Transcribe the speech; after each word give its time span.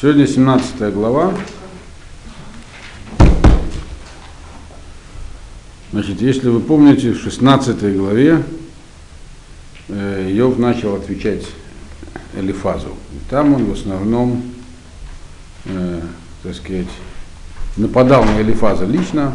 Сегодня 0.00 0.26
17 0.26 0.94
глава. 0.94 1.34
Значит, 5.92 6.22
если 6.22 6.48
вы 6.48 6.60
помните, 6.60 7.10
в 7.10 7.20
16 7.20 7.98
главе 7.98 8.42
э, 9.88 10.30
Иов 10.38 10.56
начал 10.56 10.94
отвечать 10.94 11.44
Элифазу. 12.34 12.96
И 13.12 13.28
там 13.28 13.52
он 13.52 13.66
в 13.66 13.72
основном, 13.74 14.42
э, 15.66 16.00
так 16.44 16.54
сказать, 16.54 16.88
нападал 17.76 18.24
на 18.24 18.40
Элифаза 18.40 18.86
лично, 18.86 19.34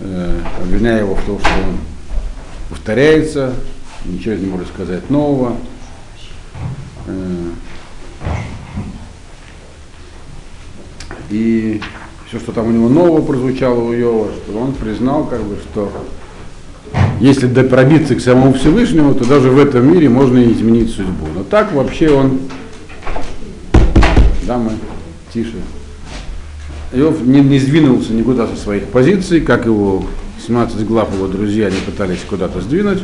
э, 0.00 0.40
обвиняя 0.60 0.98
его 0.98 1.14
в 1.14 1.24
том, 1.24 1.40
что 1.40 1.48
он 1.48 1.78
повторяется, 2.68 3.54
ничего 4.04 4.34
не 4.34 4.44
может 4.44 4.68
сказать 4.68 5.08
нового. 5.08 5.56
Э, 7.06 7.50
и 11.30 11.80
все, 12.28 12.38
что 12.38 12.52
там 12.52 12.68
у 12.68 12.70
него 12.70 12.88
нового 12.88 13.22
прозвучало 13.22 13.80
у 13.80 13.92
Йова, 13.92 14.28
что 14.32 14.58
он 14.58 14.72
признал, 14.72 15.24
как 15.26 15.42
бы, 15.42 15.56
что 15.56 15.90
если 17.20 17.48
пробиться 17.62 18.14
к 18.14 18.20
самому 18.20 18.52
Всевышнему, 18.54 19.14
то 19.14 19.24
даже 19.24 19.50
в 19.50 19.58
этом 19.58 19.92
мире 19.92 20.08
можно 20.08 20.42
изменить 20.52 20.90
судьбу. 20.90 21.26
Но 21.34 21.42
так 21.42 21.72
вообще 21.72 22.10
он, 22.10 22.40
да, 24.46 24.58
мы, 24.58 24.72
тише, 25.32 25.54
Иов 26.92 27.20
не, 27.22 27.40
не 27.40 27.58
сдвинулся 27.58 28.12
никуда 28.12 28.46
со 28.46 28.56
своих 28.56 28.84
позиций, 28.84 29.40
как 29.40 29.66
его 29.66 30.04
17 30.46 30.86
глав 30.86 31.12
его 31.14 31.26
друзья 31.26 31.68
не 31.68 31.80
пытались 31.80 32.20
куда-то 32.28 32.60
сдвинуть. 32.60 33.02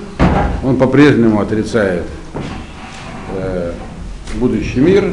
Он 0.62 0.76
по-прежнему 0.76 1.40
отрицает 1.40 2.04
э, 3.36 3.72
будущий 4.36 4.80
мир, 4.80 5.12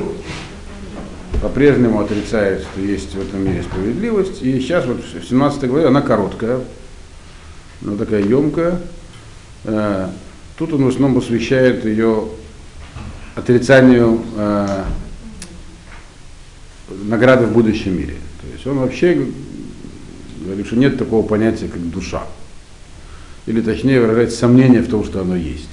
по-прежнему 1.42 2.00
отрицает, 2.00 2.62
что 2.62 2.82
есть 2.82 3.16
в 3.16 3.22
этом 3.22 3.44
мире 3.44 3.64
справедливость. 3.64 4.44
И 4.44 4.60
сейчас 4.60 4.86
вот 4.86 5.04
в 5.04 5.28
17 5.28 5.68
главе, 5.68 5.88
она 5.88 6.02
короткая, 6.02 6.60
она 7.84 7.98
такая 7.98 8.22
емкая. 8.22 8.80
Э, 9.64 10.10
тут 10.58 10.74
он 10.74 10.86
в 10.86 10.88
основном 10.88 11.20
посвящает 11.20 11.84
ее 11.84 12.28
отрицанию 13.36 14.22
э, 14.38 14.84
награды 17.06 17.48
в 17.48 17.54
будущем 17.54 17.98
мире. 17.98 18.16
То 18.42 18.48
есть 18.54 18.68
он 18.68 18.78
вообще 18.78 19.28
говорит, 20.46 20.68
что 20.68 20.76
нет 20.76 21.00
такого 21.00 21.26
понятия, 21.26 21.68
как 21.68 21.90
душа. 21.90 22.24
Или 23.48 23.62
точнее 23.62 24.00
выражает 24.00 24.32
сомнение 24.32 24.82
в 24.82 24.90
том, 24.90 25.04
что 25.04 25.22
оно 25.22 25.36
есть. 25.36 25.70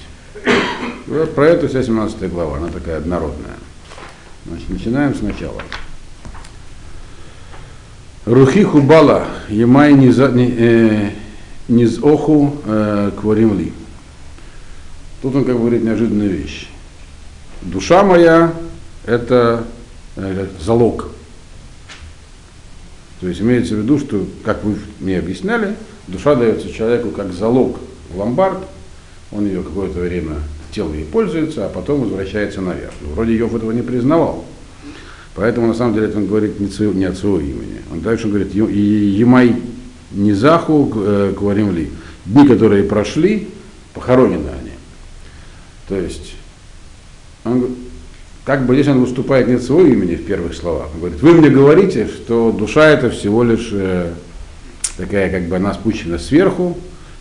Вот 1.05 1.35
про 1.35 1.47
это 1.47 1.67
вся 1.67 1.83
17 1.83 2.31
глава, 2.31 2.57
она 2.57 2.69
такая 2.69 2.97
однородная. 2.97 3.57
Значит, 4.49 4.69
начинаем 4.69 5.13
сначала. 5.13 5.61
Рухи 8.25 8.63
хубала, 8.63 9.27
емай 9.47 9.93
э, 9.93 11.11
низоху 11.67 12.55
э, 12.65 13.11
кваримли. 13.19 13.73
Тут 15.21 15.35
он 15.35 15.45
как 15.45 15.53
бы 15.53 15.61
говорит 15.61 15.83
неожиданную 15.83 16.31
вещь. 16.31 16.67
Душа 17.61 18.03
моя– 18.03 18.53
это 19.05 19.65
э, 20.15 20.47
залог. 20.59 21.09
То 23.21 23.27
есть 23.27 23.41
имеется 23.41 23.75
в 23.75 23.79
виду, 23.79 23.99
что, 23.99 24.25
как 24.43 24.63
вы 24.63 24.77
мне 24.99 25.19
объясняли, 25.19 25.75
душа 26.07 26.33
дается 26.33 26.71
человеку 26.73 27.11
как 27.11 27.33
залог 27.33 27.77
в 28.09 28.17
ломбард, 28.17 28.63
он 29.31 29.45
ее 29.45 29.61
какое-то 29.61 29.99
время 29.99 30.37
тело 30.79 30.93
ей 30.93 31.03
пользуется, 31.03 31.65
а 31.65 31.69
потом 31.69 32.01
возвращается 32.01 32.61
наверх. 32.61 32.93
Вроде 33.01 33.35
Йов 33.35 33.53
этого 33.53 33.71
не 33.71 33.81
признавал. 33.81 34.45
Поэтому 35.35 35.67
на 35.67 35.73
самом 35.73 35.93
деле 35.93 36.07
это 36.07 36.17
он 36.17 36.27
говорит 36.27 36.57
не, 36.57 36.69
не 36.93 37.03
от 37.03 37.17
своего 37.17 37.41
имени. 37.41 37.81
Он 37.91 37.99
дальше 37.99 38.29
говорит, 38.29 38.53
Емай 38.53 39.57
Низаху 40.11 40.89
э, 40.95 41.33
говорим 41.37 41.75
ли. 41.75 41.89
Дни, 42.25 42.47
которые 42.47 42.83
прошли, 42.83 43.49
похоронены 43.93 44.47
они. 44.47 44.71
То 45.89 45.95
есть, 45.95 46.35
он, 47.43 47.75
как 48.45 48.65
бы 48.65 48.73
здесь 48.73 48.87
он 48.87 49.01
выступает 49.01 49.47
не 49.49 49.55
от 49.55 49.63
своего 49.63 49.85
имени 49.85 50.15
в 50.15 50.25
первых 50.25 50.55
словах. 50.55 50.87
Он 50.93 50.99
говорит, 51.01 51.21
вы 51.21 51.33
мне 51.33 51.49
говорите, 51.49 52.07
что 52.07 52.53
душа 52.53 52.87
это 52.87 53.09
всего 53.09 53.43
лишь 53.43 53.69
э, 53.73 54.13
такая, 54.95 55.29
как 55.29 55.49
бы 55.49 55.57
она 55.57 55.73
спущена 55.73 56.19
сверху, 56.19 56.77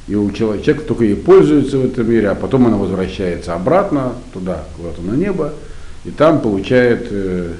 и 0.09 0.15
у 0.15 0.31
человека 0.33 0.81
только 0.81 1.05
ей 1.05 1.17
пользуется 1.17 1.79
в 1.79 1.85
этом 1.85 2.11
мире, 2.11 2.31
а 2.31 2.35
потом 2.35 2.67
она 2.67 2.79
возвращается 2.79 3.55
обратно 3.55 4.15
туда, 4.33 4.65
куда-то 4.77 5.03
на 5.03 5.13
небо, 5.13 5.53
и 6.05 6.11
там 6.11 6.41
получает 6.41 7.09
э, 7.11 7.53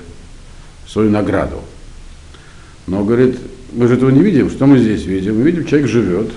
свою 0.87 1.11
награду. 1.11 1.61
Но, 2.87 3.05
говорит, 3.05 3.39
мы 3.73 3.87
же 3.87 3.97
этого 3.97 4.09
не 4.09 4.23
видим, 4.23 4.49
что 4.49 4.67
мы 4.67 4.79
здесь 4.79 5.05
видим? 5.05 5.37
Мы 5.37 5.43
видим, 5.43 5.67
человек 5.67 5.89
живет, 5.89 6.31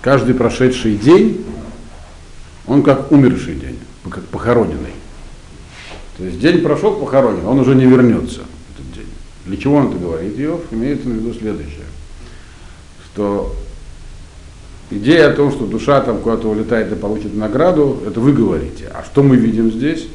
каждый 0.00 0.34
прошедший 0.34 0.96
день, 0.96 1.44
он 2.66 2.82
как 2.82 3.12
умерший 3.12 3.56
день, 3.56 3.78
как 4.08 4.24
похороненный. 4.24 4.94
То 6.16 6.24
есть 6.24 6.40
день 6.40 6.62
прошел 6.62 6.94
похоронен, 6.94 7.44
он 7.46 7.60
уже 7.60 7.74
не 7.74 7.84
вернется, 7.84 8.40
этот 8.72 8.94
день. 8.94 9.08
Для 9.44 9.58
чего 9.58 9.76
он 9.76 9.88
это 9.88 9.98
говорит? 9.98 10.40
Иов 10.40 10.62
имеет 10.70 11.04
в 11.04 11.10
виду 11.10 11.34
следующее, 11.34 11.84
что 13.12 13.54
Идея 14.94 15.30
о 15.30 15.32
том, 15.32 15.50
что 15.50 15.66
душа 15.66 16.00
там 16.02 16.18
куда-то 16.18 16.48
улетает 16.48 16.92
и 16.92 16.94
получит 16.94 17.34
награду, 17.34 18.00
это 18.06 18.20
вы 18.20 18.32
говорите. 18.32 18.84
А 18.94 19.02
что 19.02 19.24
мы 19.24 19.36
видим 19.36 19.72
здесь? 19.72 20.06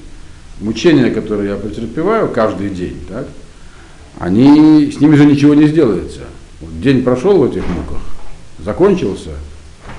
Мучения, 0.61 1.11
которые 1.11 1.49
я 1.49 1.55
претерпеваю 1.57 2.29
каждый 2.29 2.69
день, 2.69 2.97
так, 3.09 3.27
они, 4.19 4.89
с 4.89 5.01
ними 5.01 5.15
же 5.15 5.25
ничего 5.25 5.53
не 5.53 5.67
сделается. 5.67 6.21
Вот 6.61 6.79
день 6.79 7.03
прошел 7.03 7.39
в 7.39 7.51
этих 7.51 7.67
муках, 7.67 8.01
закончился, 8.59 9.31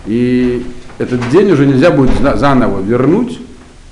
и 0.07 0.65
этот 0.97 1.29
день 1.29 1.51
уже 1.51 1.67
нельзя 1.67 1.91
будет 1.91 2.13
заново 2.39 2.81
вернуть 2.81 3.39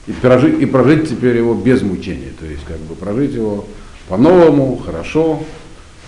и 0.06 0.12
прожить, 0.12 0.58
и 0.58 0.64
прожить 0.64 1.10
теперь 1.10 1.36
его 1.36 1.54
без 1.54 1.82
мучения. 1.82 2.32
То 2.40 2.46
есть 2.46 2.64
как 2.64 2.78
бы 2.78 2.94
прожить 2.94 3.34
его 3.34 3.66
по-новому, 4.08 4.80
хорошо, 4.84 5.42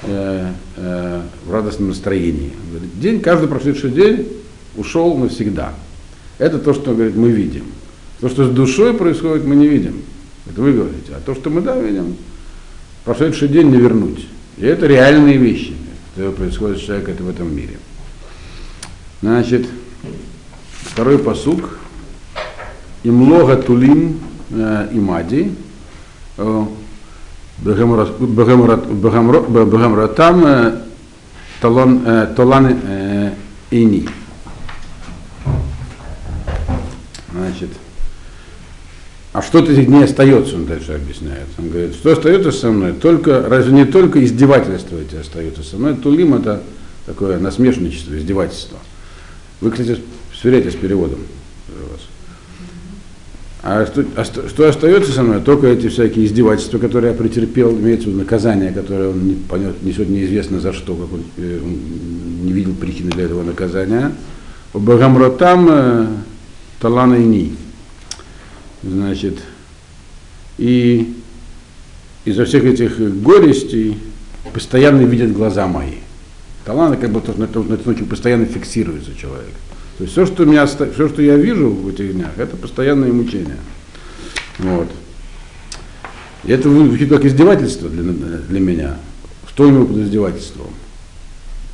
э, 0.04 0.52
э, 0.76 1.20
в 1.44 1.52
радостном 1.52 1.88
настроении. 1.88 2.52
День, 2.94 3.20
каждый 3.20 3.48
прошедший 3.48 3.90
день 3.90 4.39
ушел 4.76 5.16
навсегда. 5.16 5.74
Это 6.38 6.58
то, 6.58 6.74
что 6.74 6.94
говорит, 6.94 7.16
мы 7.16 7.30
видим. 7.30 7.64
То, 8.20 8.28
что 8.28 8.46
с 8.46 8.50
душой 8.50 8.94
происходит, 8.94 9.44
мы 9.44 9.56
не 9.56 9.66
видим. 9.66 10.02
Это 10.48 10.60
вы 10.60 10.72
говорите. 10.72 11.14
А 11.14 11.20
то, 11.24 11.34
что 11.34 11.50
мы 11.50 11.60
да 11.60 11.80
видим, 11.80 12.16
прошедший 13.04 13.48
день 13.48 13.70
не 13.70 13.78
вернуть. 13.78 14.26
И 14.58 14.66
это 14.66 14.86
реальные 14.86 15.38
вещи, 15.38 15.74
которые 16.10 16.34
происходят 16.34 16.78
с 16.78 16.82
человеком 16.82 17.26
в 17.26 17.28
этом 17.28 17.54
мире. 17.54 17.78
Значит, 19.22 19.66
второй 20.82 21.18
посук. 21.18 21.78
Имлога 23.02 23.56
тулим 23.56 24.20
э, 24.50 24.88
имади. 24.92 25.52
Бахамратам 27.58 30.44
э, 30.44 30.80
талан 32.34 32.78
э, 32.84 33.32
ини. 33.70 34.08
Значит, 37.50 37.70
а 39.32 39.42
что-то 39.42 39.72
этих 39.72 39.86
дней 39.86 40.04
остается, 40.04 40.56
он 40.56 40.66
дальше 40.66 40.92
объясняет. 40.92 41.46
Он 41.58 41.68
говорит, 41.68 41.94
что 41.94 42.12
остается 42.12 42.52
со 42.52 42.70
мной? 42.70 42.92
Только, 42.92 43.42
разве 43.48 43.72
не 43.72 43.84
только 43.84 44.24
издевательства 44.24 44.96
эти 44.98 45.16
остаются 45.16 45.62
со 45.62 45.76
мной? 45.76 45.94
Тулим 45.94 46.34
это 46.34 46.62
такое 47.06 47.38
насмешничество, 47.38 48.16
издевательство. 48.16 48.78
Вы, 49.60 49.70
кстати, 49.70 49.98
сверяйте 50.34 50.70
с 50.70 50.74
переводом. 50.74 51.20
А 53.62 53.84
что, 53.84 54.04
а 54.16 54.24
что 54.24 54.68
остается 54.68 55.12
со 55.12 55.22
мной? 55.22 55.42
Только 55.42 55.66
эти 55.66 55.88
всякие 55.88 56.24
издевательства, 56.24 56.78
которые 56.78 57.12
я 57.12 57.16
претерпел, 57.18 57.72
имеется 57.72 58.06
в 58.06 58.08
виду 58.08 58.20
наказание, 58.20 58.72
которое 58.72 59.10
он 59.10 59.28
не 59.28 59.34
понес, 59.34 59.74
несет 59.82 60.08
неизвестно 60.08 60.60
за 60.60 60.72
что, 60.72 60.94
как 60.94 61.12
он, 61.12 61.24
э, 61.36 61.60
он 61.62 62.46
не 62.46 62.52
видел 62.52 62.74
причины 62.74 63.10
для 63.10 63.24
этого 63.24 63.42
наказания. 63.42 64.12
Багамротам 64.72 65.68
э, 65.70 66.06
Талана 66.80 67.14
и 67.14 67.24
Ни. 67.24 67.56
Значит, 68.82 69.38
и 70.56 71.14
из-за 72.24 72.46
всех 72.46 72.64
этих 72.64 72.98
горестей 73.22 73.98
постоянно 74.52 75.02
видят 75.02 75.32
глаза 75.32 75.66
мои. 75.66 75.98
Талана 76.64 76.96
как 76.96 77.10
бы 77.10 77.22
на 77.36 77.44
этом 77.44 77.82
случае 77.82 78.06
постоянно 78.06 78.46
фиксируется 78.46 79.14
человек. 79.14 79.52
То 79.98 80.04
есть 80.04 80.12
все, 80.12 80.24
что, 80.24 80.46
меня, 80.46 80.66
все, 80.66 81.08
что 81.08 81.20
я 81.20 81.36
вижу 81.36 81.68
в 81.70 81.88
этих 81.88 82.14
днях, 82.14 82.30
это 82.38 82.56
постоянные 82.56 83.12
мучения. 83.12 83.58
Вот. 84.58 84.88
И 86.44 86.52
это 86.52 86.70
звучит 86.70 87.10
как 87.10 87.24
издевательство 87.26 87.90
для, 87.90 88.02
для 88.02 88.60
меня. 88.60 88.96
Что 89.48 89.64
у 89.64 89.70
него 89.70 89.84
под 89.84 89.98
издевательством? 89.98 90.68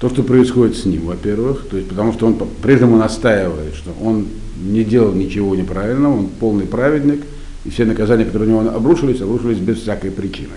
То, 0.00 0.10
что 0.10 0.24
происходит 0.24 0.76
с 0.76 0.84
ним, 0.84 1.06
во-первых, 1.06 1.68
то 1.70 1.76
есть 1.76 1.88
потому 1.88 2.12
что 2.12 2.26
он 2.26 2.36
прежнему 2.62 2.96
настаивает, 2.96 3.76
что 3.76 3.94
он 4.02 4.26
не 4.56 4.84
делал 4.84 5.12
ничего 5.12 5.54
неправильного, 5.54 6.18
он 6.18 6.28
полный 6.28 6.66
праведник, 6.66 7.24
и 7.64 7.70
все 7.70 7.84
наказания, 7.84 8.24
которые 8.24 8.48
на 8.48 8.60
него 8.62 8.74
обрушились, 8.74 9.20
обрушились 9.20 9.58
без 9.58 9.80
всякой 9.80 10.10
причины. 10.10 10.54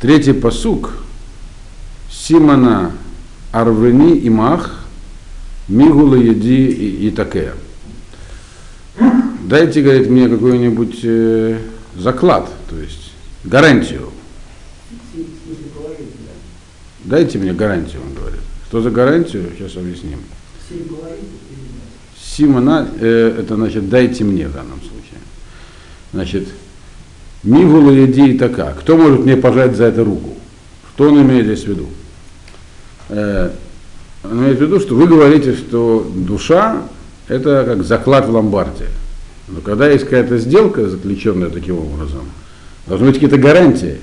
Третий 0.00 0.32
посук. 0.32 0.92
Симона 2.10 2.92
Арвени 3.52 4.16
и 4.16 4.30
Мах, 4.30 4.84
Мигула 5.68 6.16
Еди 6.16 6.66
и 6.66 7.10
Такея. 7.10 7.54
Дайте, 9.42 9.82
говорит, 9.82 10.08
мне 10.08 10.28
какой-нибудь 10.28 11.00
э, 11.02 11.58
заклад, 11.96 12.48
то 12.68 12.76
есть 12.78 13.12
гарантию. 13.44 14.10
Дайте 17.04 17.38
мне 17.38 17.52
гарантию, 17.52 18.02
он 18.06 18.14
говорит. 18.14 18.40
Что 18.68 18.82
за 18.82 18.90
гарантию? 18.90 19.50
Сейчас 19.58 19.76
объясним. 19.76 20.20
Симона, 22.16 22.88
э, 23.00 23.36
это 23.40 23.56
значит 23.56 23.88
дайте 23.88 24.24
мне 24.24 24.48
в 24.48 24.52
данном 24.52 24.80
случае. 24.80 25.20
Значит, 26.12 26.48
Мигула 27.42 27.90
Еди 27.90 28.32
и 28.32 28.38
Така. 28.38 28.72
Кто 28.78 28.96
может 28.96 29.20
мне 29.20 29.36
пожать 29.36 29.76
за 29.76 29.84
это 29.84 30.04
руку? 30.04 30.36
Что 30.94 31.08
он 31.08 31.22
имеет 31.22 31.46
здесь 31.46 31.64
в 31.64 31.68
виду? 31.68 31.86
Э, 33.08 33.50
он 34.22 34.38
имеет 34.42 34.58
в 34.58 34.62
виду, 34.62 34.80
что 34.80 34.94
вы 34.94 35.06
говорите, 35.06 35.54
что 35.54 36.10
душа 36.14 36.82
это 37.28 37.64
как 37.64 37.84
заклад 37.84 38.26
в 38.26 38.32
ломбарде. 38.32 38.86
Но 39.48 39.60
когда 39.60 39.88
есть 39.88 40.04
какая-то 40.04 40.38
сделка, 40.38 40.88
заключенная 40.88 41.48
таким 41.48 41.78
образом, 41.78 42.22
должны 42.86 43.06
быть 43.06 43.14
какие-то 43.16 43.38
гарантии. 43.38 43.98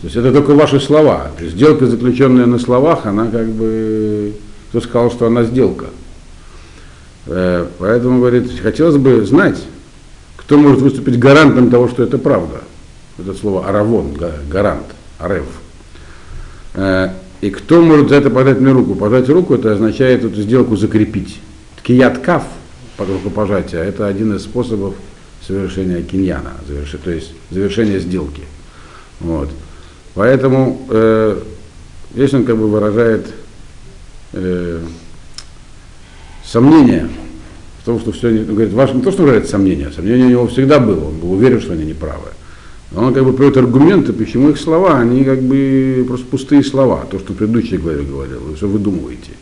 То 0.00 0.08
есть 0.08 0.16
это 0.16 0.32
только 0.32 0.54
ваши 0.54 0.80
слова. 0.80 1.30
То 1.38 1.44
есть 1.44 1.56
сделка, 1.56 1.86
заключенная 1.86 2.46
на 2.46 2.58
словах, 2.58 3.06
она 3.06 3.26
как 3.26 3.48
бы... 3.48 4.34
Кто 4.74 4.80
сказал, 4.80 5.10
что 5.12 5.26
она 5.28 5.44
сделка? 5.44 5.86
Э, 7.26 7.64
поэтому, 7.78 8.18
говорит, 8.18 8.50
хотелось 8.60 8.96
бы 8.96 9.24
знать, 9.24 9.56
кто 10.36 10.58
может 10.58 10.80
выступить 10.80 11.16
гарантом 11.16 11.70
того, 11.70 11.86
что 11.86 12.02
это 12.02 12.18
правда. 12.18 12.62
Это 13.16 13.34
слово 13.34 13.68
аравон, 13.68 14.14
гарант, 14.50 14.86
арев. 15.20 15.46
Э, 16.74 17.10
и 17.40 17.50
кто 17.50 17.82
может 17.82 18.08
за 18.08 18.16
это 18.16 18.30
подать 18.30 18.58
мне 18.58 18.72
руку? 18.72 18.96
Подать 18.96 19.28
руку, 19.28 19.54
это 19.54 19.74
означает 19.74 20.24
эту 20.24 20.42
сделку 20.42 20.74
закрепить. 20.74 21.38
Кияткав, 21.84 22.42
рукопожатия, 22.98 23.78
это 23.78 24.08
один 24.08 24.34
из 24.34 24.42
способов 24.42 24.96
совершения 25.40 26.02
киньяна, 26.02 26.54
заверши, 26.66 26.98
то 26.98 27.12
есть 27.12 27.30
завершения 27.52 28.00
сделки. 28.00 28.42
Вот. 29.20 29.50
Поэтому 30.14 30.84
э, 30.90 31.38
здесь 32.12 32.34
он 32.34 32.44
как 32.44 32.56
бы 32.56 32.66
выражает 32.66 33.24
э, 34.34 34.80
сомнение 36.44 37.08
в 37.82 37.86
том, 37.86 38.00
что 38.00 38.12
все, 38.12 38.28
он 38.28 38.46
говорит, 38.46 38.72
ваш, 38.72 38.92
не 38.92 39.02
то, 39.02 39.12
что 39.12 39.22
выражает 39.22 39.48
сомнение, 39.48 39.90
сомнение 39.90 40.26
у 40.26 40.30
него 40.30 40.46
всегда 40.46 40.78
было, 40.78 41.08
он 41.08 41.18
был 41.18 41.32
уверен, 41.32 41.60
что 41.60 41.72
они 41.72 41.84
неправы. 41.84 42.28
Но 42.92 43.06
он 43.06 43.14
как 43.14 43.24
бы 43.24 43.32
приводит 43.32 43.56
аргументы, 43.58 44.12
почему 44.12 44.50
их 44.50 44.58
слова, 44.58 44.98
они 44.98 45.24
как 45.24 45.42
бы 45.42 46.04
просто 46.06 46.26
пустые 46.26 46.62
слова, 46.62 47.06
то, 47.10 47.18
что 47.18 47.32
в 47.32 47.36
предыдущей 47.36 47.76
главе 47.76 48.02
говорил, 48.02 48.40
вы 48.40 48.54
все 48.54 48.68
выдумываете. 48.68 49.32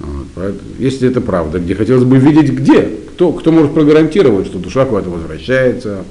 Вот, 0.00 0.54
если 0.78 1.08
это 1.08 1.20
правда, 1.20 1.60
где 1.60 1.74
хотелось 1.74 2.04
бы 2.04 2.16
видеть 2.18 2.50
где, 2.50 2.82
кто, 3.14 3.32
кто 3.32 3.52
может 3.52 3.74
прогарантировать, 3.74 4.46
что 4.46 4.58
душа 4.58 4.84
куда-то 4.84 5.10
возвращается, 5.10 6.04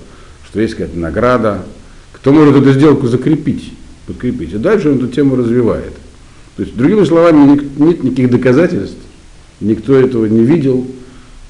что 0.47 0.61
есть 0.61 0.75
какая-то 0.75 0.97
награда, 0.97 1.65
кто 2.13 2.31
может 2.31 2.55
эту 2.55 2.71
сделку 2.71 3.07
закрепить, 3.07 3.73
подкрепить. 4.05 4.53
И 4.53 4.57
дальше 4.57 4.89
он 4.89 4.97
эту 4.97 5.07
тему 5.07 5.35
развивает. 5.35 5.93
То 6.57 6.63
есть, 6.63 6.75
другими 6.75 7.03
словами, 7.05 7.61
нет 7.77 8.03
никаких 8.03 8.29
доказательств, 8.29 8.97
никто 9.59 9.95
этого 9.95 10.25
не 10.25 10.43
видел, 10.43 10.85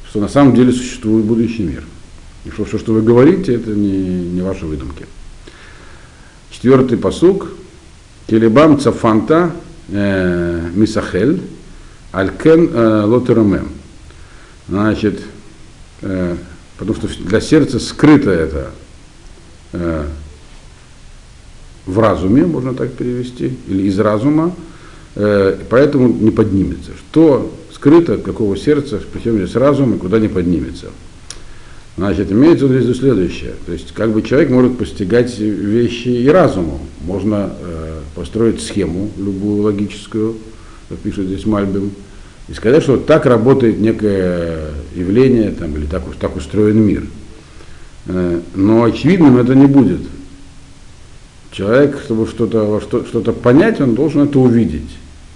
что 0.07 0.19
на 0.19 0.27
самом 0.27 0.53
деле 0.53 0.71
существует 0.71 1.25
будущий 1.25 1.63
мир. 1.63 1.83
И 2.45 2.49
что 2.49 2.65
все, 2.65 2.77
что 2.77 2.93
вы 2.93 3.01
говорите, 3.01 3.55
это 3.55 3.71
не, 3.71 3.91
не 3.91 4.41
ваши 4.41 4.65
выдумки. 4.65 5.05
Четвертый 6.49 6.97
посук. 6.97 7.49
Келебам 8.27 8.79
цафанта 8.79 9.51
э, 9.89 10.69
мисахель 10.73 11.41
алькен 12.11 12.69
э, 12.71 13.03
лотерамем. 13.05 13.69
Значит, 14.67 15.21
э, 16.01 16.35
потому 16.77 16.97
что 16.97 17.07
для 17.23 17.41
сердца 17.41 17.79
скрыто 17.79 18.29
это 18.29 18.71
в 21.85 21.99
разуме, 21.99 22.45
можно 22.45 22.73
так 22.73 22.91
перевести, 22.91 23.57
или 23.67 23.83
из 23.83 23.97
разума, 23.97 24.53
э, 25.15 25.57
поэтому 25.69 26.07
не 26.07 26.31
поднимется. 26.31 26.91
Что 26.97 27.51
скрыто, 27.73 28.17
какого 28.17 28.55
сердца, 28.55 28.99
причем 29.11 29.37
здесь 29.37 29.55
разум, 29.55 29.95
и 29.95 29.97
куда 29.97 30.19
не 30.19 30.27
поднимется. 30.27 30.87
Значит, 31.97 32.31
имеется 32.31 32.67
в 32.67 32.71
виду 32.71 32.93
следующее. 32.93 33.53
То 33.65 33.73
есть, 33.73 33.91
как 33.93 34.11
бы 34.11 34.21
человек 34.21 34.49
может 34.49 34.77
постигать 34.77 35.37
вещи 35.37 36.07
и 36.07 36.27
разумом. 36.29 36.79
Можно 37.01 37.53
э, 37.59 37.99
построить 38.15 38.61
схему, 38.61 39.09
любую 39.17 39.63
логическую, 39.63 40.35
как 40.89 40.99
пишет 40.99 41.25
здесь 41.25 41.45
Мальбим, 41.45 41.91
и 42.47 42.53
сказать, 42.53 42.83
что 42.83 42.97
так 42.97 43.25
работает 43.25 43.79
некое 43.79 44.69
явление, 44.95 45.51
там, 45.51 45.75
или 45.75 45.85
так, 45.85 46.03
так 46.19 46.35
устроен 46.35 46.81
мир. 46.81 47.03
Э, 48.07 48.39
но 48.55 48.83
очевидным 48.83 49.37
это 49.37 49.55
не 49.55 49.65
будет. 49.65 50.01
Человек, 51.51 51.99
чтобы 52.05 52.27
что-то 52.27 52.79
что, 52.81 53.05
что 53.05 53.21
понять, 53.33 53.81
он 53.81 53.95
должен 53.95 54.21
это 54.23 54.39
увидеть. 54.39 54.89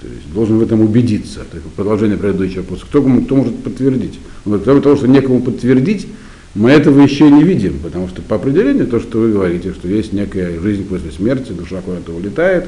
То 0.05 0.13
есть 0.13 0.31
должен 0.33 0.59
в 0.59 0.61
этом 0.61 0.81
убедиться. 0.81 1.39
Это 1.41 1.61
продолжение 1.75 2.15
предыдущего 2.15 2.61
вопроса. 2.61 2.85
Кто, 2.87 3.01
кто 3.01 3.35
может 3.35 3.55
подтвердить? 3.63 4.19
Он 4.45 4.51
говорит, 4.51 4.65
кроме 4.65 4.81
того, 4.81 4.95
что 4.97 5.07
некому 5.07 5.41
подтвердить, 5.41 6.07
мы 6.53 6.69
этого 6.69 7.01
еще 7.01 7.29
не 7.31 7.43
видим, 7.43 7.79
потому 7.79 8.07
что 8.07 8.21
по 8.21 8.35
определению 8.35 8.85
то, 8.85 8.99
что 8.99 9.17
вы 9.17 9.31
говорите, 9.31 9.73
что 9.73 9.87
есть 9.87 10.13
некая 10.13 10.59
жизнь 10.59 10.85
после 10.85 11.11
смерти, 11.11 11.53
душа 11.53 11.81
куда-то 11.81 12.11
улетает, 12.11 12.67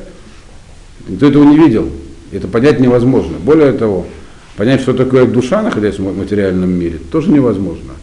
никто 1.08 1.28
этого 1.28 1.44
не 1.44 1.60
видел. 1.60 1.90
Это 2.32 2.48
понять 2.48 2.80
невозможно. 2.80 3.38
Более 3.38 3.72
того, 3.74 4.08
понять, 4.56 4.82
что 4.82 4.94
такое 4.94 5.28
душа, 5.28 5.62
находясь 5.62 6.00
в 6.00 6.18
материальном 6.18 6.72
мире, 6.72 7.00
тоже 7.12 7.30
невозможно. 7.30 7.94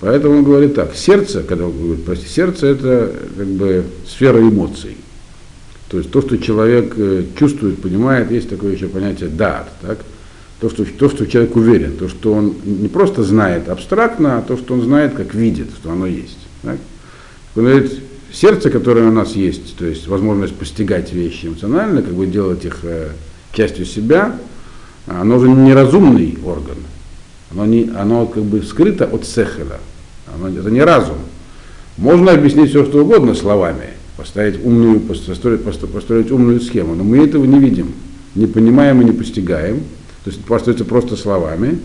Поэтому 0.00 0.38
он 0.38 0.44
говорит 0.44 0.74
так, 0.74 0.96
сердце, 0.96 1.42
когда 1.42 1.66
он 1.66 1.76
говорит, 1.76 2.04
прости, 2.06 2.26
сердце 2.26 2.68
это 2.68 3.12
как 3.36 3.46
бы 3.46 3.84
сфера 4.08 4.40
эмоций. 4.40 4.96
То 5.90 5.98
есть 5.98 6.10
то, 6.10 6.22
что 6.22 6.38
человек 6.38 6.94
э, 6.96 7.24
чувствует, 7.36 7.82
понимает, 7.82 8.30
есть 8.30 8.48
такое 8.48 8.72
еще 8.72 8.86
понятие 8.86 9.28
дат, 9.28 9.68
так? 9.82 9.98
то, 10.60 10.70
что, 10.70 10.84
то, 10.84 11.08
что 11.08 11.26
человек 11.26 11.56
уверен, 11.56 11.96
то, 11.96 12.08
что 12.08 12.32
он 12.32 12.54
не 12.64 12.88
просто 12.88 13.24
знает 13.24 13.68
абстрактно, 13.68 14.38
а 14.38 14.42
то, 14.42 14.56
что 14.56 14.74
он 14.74 14.82
знает, 14.82 15.14
как 15.14 15.34
видит, 15.34 15.68
что 15.74 15.90
оно 15.90 16.06
есть. 16.06 16.38
Так? 16.62 16.78
Он 17.56 17.64
говорит, 17.64 17.92
сердце, 18.32 18.70
которое 18.70 19.08
у 19.08 19.12
нас 19.12 19.32
есть, 19.32 19.76
то 19.76 19.84
есть 19.84 20.06
возможность 20.06 20.54
постигать 20.54 21.12
вещи 21.12 21.46
эмоционально, 21.46 22.02
как 22.02 22.12
бы 22.12 22.26
делать 22.26 22.64
их 22.64 22.80
э, 22.84 23.08
частью 23.52 23.84
себя, 23.84 24.36
оно 25.06 25.40
же 25.40 25.48
неразумный 25.48 26.38
орган. 26.44 26.76
Оно, 27.50 27.66
не, 27.66 27.90
оно 27.96 28.26
как 28.26 28.44
бы 28.44 28.62
скрыто 28.62 29.06
от 29.06 29.26
сехера. 29.26 29.80
Оно, 30.32 30.48
это 30.48 30.70
не 30.70 30.82
разум. 30.82 31.18
Можно 31.96 32.30
объяснить 32.32 32.70
все, 32.70 32.84
что 32.84 33.02
угодно 33.02 33.34
словами, 33.34 33.94
поставить 34.20 34.62
умную, 34.62 35.00
построить, 35.00 35.62
построить 35.64 36.30
умную 36.30 36.60
схему, 36.60 36.94
но 36.94 37.04
мы 37.04 37.24
этого 37.24 37.46
не 37.46 37.58
видим, 37.58 37.92
не 38.34 38.46
понимаем 38.46 39.00
и 39.00 39.04
не 39.06 39.12
постигаем. 39.12 39.78
То 40.24 40.30
есть 40.30 40.44
построится 40.44 40.84
просто 40.84 41.16
словами. 41.16 41.78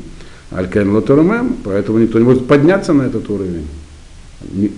Лотерумем, 0.51 1.56
поэтому 1.63 2.00
никто 2.00 2.20
не 2.20 2.25
может 2.25 2.46
подняться 2.46 2.92
на 2.92 3.04
этот 3.04 3.30
уровень. 3.30 3.65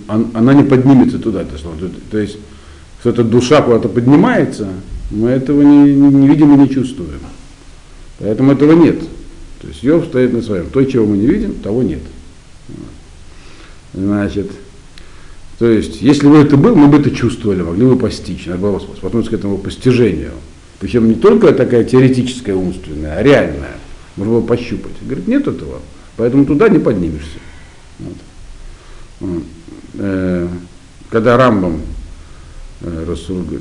Она 0.06 0.54
не 0.54 0.62
поднимется 0.62 1.18
туда, 1.18 1.42
это 1.42 1.58
слово. 1.58 1.76
То 2.12 2.18
есть, 2.18 2.38
что 3.00 3.10
эта 3.10 3.24
душа 3.24 3.60
куда-то 3.60 3.88
поднимается, 3.88 4.68
мы 5.10 5.30
этого 5.30 5.62
не, 5.62 5.94
не, 5.94 6.14
не 6.14 6.28
видим 6.28 6.54
и 6.54 6.58
не 6.58 6.68
чувствуем. 6.70 7.20
Поэтому 8.20 8.52
этого 8.52 8.72
нет. 8.72 9.00
То 9.60 9.66
есть 9.66 9.82
Йов 9.82 10.06
стоит 10.06 10.32
на 10.32 10.42
своем. 10.42 10.66
То, 10.66 10.84
чего 10.84 11.06
мы 11.06 11.16
не 11.16 11.26
видим, 11.26 11.54
того 11.54 11.82
нет. 11.82 12.02
Значит, 13.94 14.48
то 15.58 15.68
есть, 15.68 16.00
если 16.02 16.28
бы 16.28 16.36
это 16.38 16.56
был, 16.56 16.76
мы 16.76 16.86
бы 16.86 16.98
это 16.98 17.10
чувствовали, 17.10 17.62
могли 17.62 17.84
бы 17.84 17.98
постичь. 17.98 18.46
Надо 18.46 18.60
было 18.60 18.78
способность 18.78 19.28
к 19.28 19.32
этому 19.32 19.58
постижению. 19.58 20.32
Причем 20.78 21.08
не 21.08 21.14
только 21.14 21.52
такая 21.52 21.82
теоретическая 21.82 22.54
умственная, 22.54 23.16
а 23.16 23.22
реальная. 23.22 23.76
Можно 24.16 24.34
было 24.34 24.46
пощупать. 24.46 24.92
Говорит, 25.02 25.26
нет 25.26 25.48
этого, 25.48 25.80
поэтому 26.16 26.46
туда 26.46 26.68
не 26.68 26.78
поднимешься. 26.78 27.38
Вот. 27.98 29.42
Э, 29.94 30.48
когда 31.10 31.36
Рамбам 31.36 31.80
э, 32.82 33.16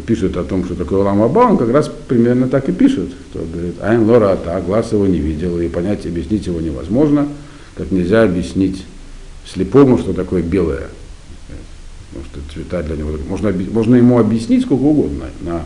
пишет 0.05 0.37
о 0.37 0.43
том, 0.43 0.65
что 0.65 0.75
такое 0.75 1.01
Ламаба, 1.01 1.39
он 1.39 1.57
как 1.57 1.71
раз 1.71 1.89
примерно 2.07 2.47
так 2.47 2.69
и 2.69 2.73
пишет, 2.73 3.09
что 3.31 3.39
говорит, 3.39 3.81
Айн 3.81 4.07
Лора 4.07 4.33
Ата, 4.33 4.61
глаз 4.61 4.91
его 4.91 5.07
не 5.07 5.17
видел, 5.17 5.59
и 5.59 5.67
понять, 5.67 6.05
объяснить 6.05 6.45
его 6.45 6.61
невозможно, 6.61 7.27
как 7.73 7.89
нельзя 7.89 8.21
объяснить 8.21 8.85
слепому, 9.51 9.97
что 9.97 10.13
такое 10.13 10.43
белое. 10.43 10.89
Потому 12.09 12.25
что 12.25 12.53
цвета 12.53 12.83
для 12.83 12.95
него, 12.95 13.17
можно, 13.27 13.53
можно 13.71 13.95
ему 13.95 14.19
объяснить 14.19 14.63
сколько 14.63 14.81
угодно, 14.81 15.25
на 15.41 15.63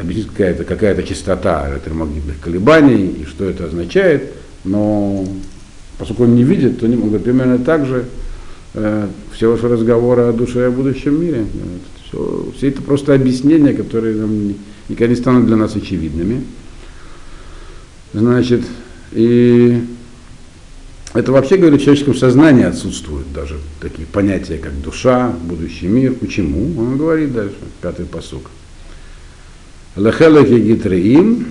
объяснить 0.00 0.28
какая-то 0.28 0.64
какая 0.64 1.00
частота 1.02 1.70
электромагнитных 1.70 2.40
колебаний 2.40 3.08
и 3.20 3.24
что 3.26 3.44
это 3.44 3.66
означает, 3.66 4.32
но 4.64 5.26
поскольку 5.98 6.24
он 6.24 6.34
не 6.34 6.42
видит, 6.42 6.80
то 6.80 6.86
не 6.86 6.96
могут 6.96 7.24
примерно 7.24 7.58
так 7.58 7.86
же 7.86 8.06
э, 8.74 9.08
все 9.32 9.50
ваши 9.50 9.68
разговоры 9.68 10.22
о 10.22 10.32
душе 10.32 10.60
и 10.60 10.64
о 10.64 10.70
будущем 10.70 11.20
мире. 11.20 11.46
Все, 12.08 12.52
все 12.56 12.68
это 12.68 12.82
просто 12.82 13.14
объяснения, 13.14 13.74
которые 13.74 14.16
нам 14.16 14.54
никогда 14.88 15.08
не 15.08 15.16
станут 15.16 15.46
для 15.46 15.56
нас 15.56 15.76
очевидными. 15.76 16.44
Значит, 18.14 18.62
и 19.12 19.84
это 21.14 21.30
вообще, 21.30 21.56
говорит, 21.56 21.80
в 21.80 21.84
человеческом 21.84 22.14
сознании 22.14 22.64
отсутствуют 22.64 23.32
даже 23.32 23.58
такие 23.80 24.06
понятия, 24.06 24.56
как 24.56 24.80
душа, 24.80 25.28
будущий 25.42 25.86
мир. 25.86 26.14
Почему? 26.14 26.80
Он 26.80 26.96
говорит 26.96 27.34
дальше, 27.34 27.56
пятый 27.82 28.06
посук. 28.06 28.50
Лехелеки 29.94 30.58
гитреим, 30.58 31.48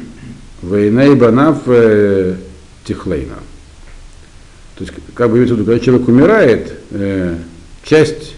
вейней 0.64 1.14
банав 1.14 1.60
э, 1.68 2.38
тихлейна. 2.86 3.36
То 4.78 4.84
есть, 4.84 4.94
как 5.14 5.30
бы 5.30 5.38
имеется 5.38 5.56
когда 5.56 5.80
человек 5.80 6.08
умирает, 6.08 6.74
э, 6.90 7.38
часть 7.84 8.36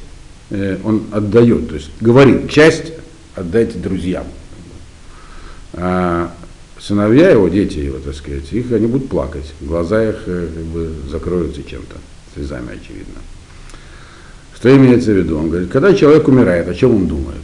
э, 0.49 0.77
он 0.83 1.03
отдает, 1.11 1.69
то 1.69 1.75
есть 1.75 1.89
говорит, 2.01 2.49
часть 2.49 2.91
отдайте 3.35 3.77
друзьям. 3.77 4.25
А 5.71 6.33
сыновья 6.85 7.29
его, 7.29 7.47
дети 7.47 7.79
его, 7.79 7.99
так 7.99 8.13
сказать, 8.13 8.51
их 8.51 8.71
они 8.71 8.87
будут 8.87 9.09
плакать, 9.09 9.53
глаза 9.61 10.09
их 10.09 10.23
э, 10.25 10.47
как 10.53 10.63
бы 10.65 10.91
закроются 11.09 11.63
чем-то, 11.63 11.95
слезами 12.35 12.73
очевидно. 12.75 13.21
Что 14.55 14.75
имеется 14.75 15.11
в 15.11 15.17
виду? 15.17 15.37
Он 15.37 15.49
говорит, 15.49 15.69
когда 15.71 15.93
человек 15.93 16.27
умирает, 16.27 16.67
о 16.67 16.73
чем 16.73 16.95
он 16.95 17.07
думает? 17.07 17.41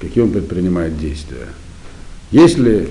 Какие 0.00 0.22
он 0.22 0.30
предпринимает 0.30 0.98
действия? 0.98 1.48
Если 2.30 2.88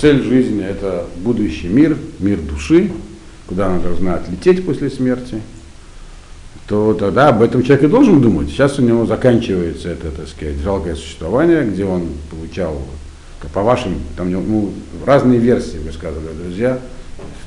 цель 0.00 0.22
жизни 0.22 0.64
это 0.64 1.06
будущий 1.16 1.68
мир, 1.68 1.96
мир 2.18 2.38
души, 2.38 2.90
куда 3.46 3.66
она 3.66 3.80
должна 3.80 4.14
отлететь 4.14 4.64
после 4.64 4.90
смерти, 4.90 5.40
то 6.66 6.94
тогда 6.94 7.28
об 7.28 7.42
этом 7.42 7.62
человек 7.62 7.84
и 7.84 7.88
должен 7.88 8.20
думать. 8.20 8.48
Сейчас 8.48 8.78
у 8.78 8.82
него 8.82 9.04
заканчивается 9.04 9.88
это, 9.88 10.10
так 10.10 10.28
сказать, 10.28 10.56
жалкое 10.58 10.94
существование, 10.94 11.64
где 11.64 11.84
он 11.84 12.08
получал, 12.30 12.80
по 13.48 13.62
вашим, 13.62 13.94
там 14.16 14.30
ну, 14.30 14.72
разные 15.04 15.38
версии 15.38 15.78
высказывали 15.78 16.34
друзья, 16.34 16.78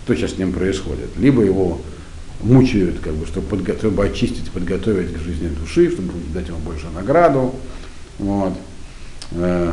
что 0.04 0.16
сейчас 0.16 0.32
с 0.32 0.38
ним 0.38 0.52
происходит. 0.52 1.10
Либо 1.18 1.44
его 1.44 1.82
мучают, 2.42 3.00
как 3.00 3.14
бы, 3.14 3.26
чтобы, 3.26 3.48
подго- 3.56 3.78
чтобы 3.78 4.06
очистить, 4.06 4.52
подготовить 4.52 5.14
к 5.14 5.20
жизни 5.20 5.48
души, 5.48 5.92
чтобы 5.92 6.12
дать 6.34 6.48
ему 6.48 6.60
больше 6.60 6.88
награду. 6.94 7.54
Вот. 8.20 8.54
Э, 9.32 9.72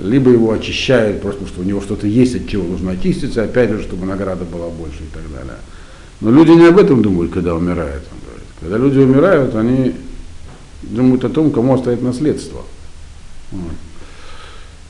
либо 0.00 0.30
его 0.30 0.52
очищают, 0.52 1.22
просто 1.22 1.46
что 1.46 1.60
у 1.62 1.64
него 1.64 1.80
что-то 1.80 2.06
есть, 2.06 2.34
от 2.36 2.48
чего 2.48 2.64
нужно 2.64 2.92
очиститься, 2.92 3.44
опять 3.44 3.70
же, 3.70 3.82
чтобы 3.82 4.06
награда 4.06 4.44
была 4.44 4.68
больше 4.68 5.02
и 5.02 5.14
так 5.14 5.22
далее. 5.32 5.58
Но 6.20 6.30
люди 6.30 6.50
не 6.50 6.66
об 6.66 6.78
этом 6.78 7.02
думают, 7.02 7.32
когда 7.32 7.54
умирают. 7.54 8.02
Когда 8.60 8.78
люди 8.78 8.98
умирают, 8.98 9.54
они 9.54 9.94
думают 10.82 11.24
о 11.24 11.28
том, 11.28 11.50
кому 11.50 11.74
оставить 11.74 12.02
наследство. 12.02 12.62
Вот. 13.52 13.72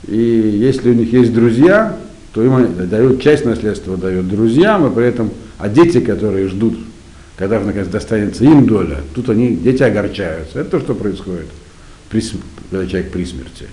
И 0.06 0.16
если 0.16 0.90
у 0.90 0.94
них 0.94 1.12
есть 1.12 1.32
друзья, 1.32 1.96
то 2.32 2.42
им 2.42 2.88
дают 2.88 3.22
часть 3.22 3.44
наследства 3.44 3.96
дают 3.96 4.28
друзьям, 4.28 4.86
и 4.86 4.94
при 4.94 5.06
этом, 5.06 5.30
а 5.58 5.68
дети, 5.68 6.00
которые 6.00 6.48
ждут, 6.48 6.78
когда 7.36 7.58
наконец 7.60 7.88
достанется 7.88 8.44
им 8.44 8.66
доля, 8.66 8.98
тут 9.14 9.30
они, 9.30 9.56
дети 9.56 9.82
огорчаются. 9.82 10.60
Это 10.60 10.72
то, 10.72 10.80
что 10.80 10.94
происходит, 10.94 11.46
при, 12.10 12.22
когда 12.70 12.86
человек 12.86 13.10
при 13.10 13.24
смерти. 13.24 13.68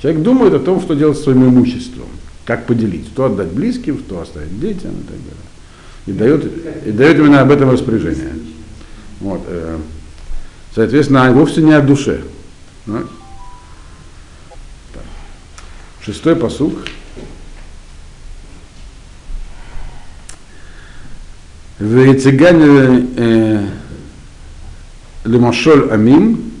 Человек 0.00 0.22
думает 0.22 0.54
о 0.54 0.60
том, 0.60 0.80
что 0.80 0.94
делать 0.94 1.18
с 1.18 1.22
своим 1.22 1.48
имуществом, 1.48 2.06
как 2.44 2.66
поделить, 2.66 3.06
что 3.08 3.26
отдать 3.26 3.48
близким, 3.48 3.98
что 3.98 4.20
оставить 4.20 4.58
детям 4.60 4.92
и 4.92 5.02
так 5.02 5.16
далее. 5.16 5.50
И 6.06 6.12
дает, 6.12 6.86
и 6.86 6.92
дает 6.92 7.18
именно 7.18 7.40
об 7.42 7.50
этом 7.50 7.70
распоряжение. 7.70 8.34
Вот, 9.20 9.42
э, 9.46 9.78
соответственно, 10.74 11.26
а 11.26 11.32
вовсе 11.32 11.60
не 11.60 11.72
о 11.72 11.82
душе. 11.82 12.22
Да? 12.86 13.02
Шестой 16.04 16.34
посук. 16.34 16.72
Вейцигане 21.78 23.06
э, 23.16 23.66
лимашоль 25.24 25.90
амим, 25.90 26.52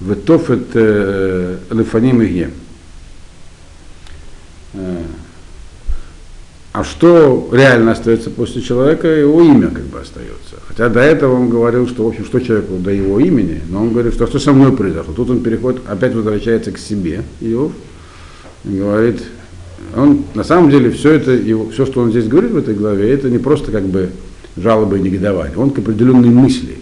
ветофет 0.00 0.68
э, 0.74 1.58
лефаним 1.70 2.22
игем. 2.22 2.52
А 6.72 6.84
что 6.84 7.48
реально 7.52 7.92
остается 7.92 8.28
после 8.28 8.60
человека, 8.60 9.08
его 9.08 9.42
имя 9.42 9.68
как 9.68 9.84
бы 9.84 9.98
остается. 9.98 10.56
Хотя 10.68 10.90
до 10.90 11.00
этого 11.00 11.34
он 11.34 11.48
говорил, 11.48 11.88
что, 11.88 12.04
в 12.04 12.08
общем, 12.08 12.26
что 12.26 12.38
человеку 12.38 12.76
до 12.76 12.90
его 12.90 13.18
имени, 13.18 13.62
но 13.68 13.80
он 13.80 13.92
говорит, 13.92 14.12
что 14.12 14.26
что 14.26 14.38
со 14.38 14.52
мной 14.52 14.76
произошло. 14.76 15.14
Тут 15.14 15.30
он 15.30 15.40
переходит, 15.40 15.80
опять 15.86 16.14
возвращается 16.14 16.72
к 16.72 16.78
себе, 16.78 17.22
Иов, 17.40 17.72
говорит, 18.66 19.22
он, 19.94 20.24
на 20.34 20.44
самом 20.44 20.70
деле, 20.70 20.90
все 20.90 21.12
это, 21.12 21.30
его, 21.30 21.70
все, 21.70 21.86
что 21.86 22.00
он 22.00 22.10
здесь 22.10 22.26
говорит 22.26 22.50
в 22.50 22.56
этой 22.56 22.74
главе, 22.74 23.10
это 23.12 23.30
не 23.30 23.38
просто 23.38 23.72
как 23.72 23.86
бы 23.86 24.10
жалобы 24.56 24.98
и 24.98 25.02
негодование. 25.02 25.56
Он 25.56 25.70
к 25.70 25.78
определенной 25.78 26.28
мысли 26.28 26.78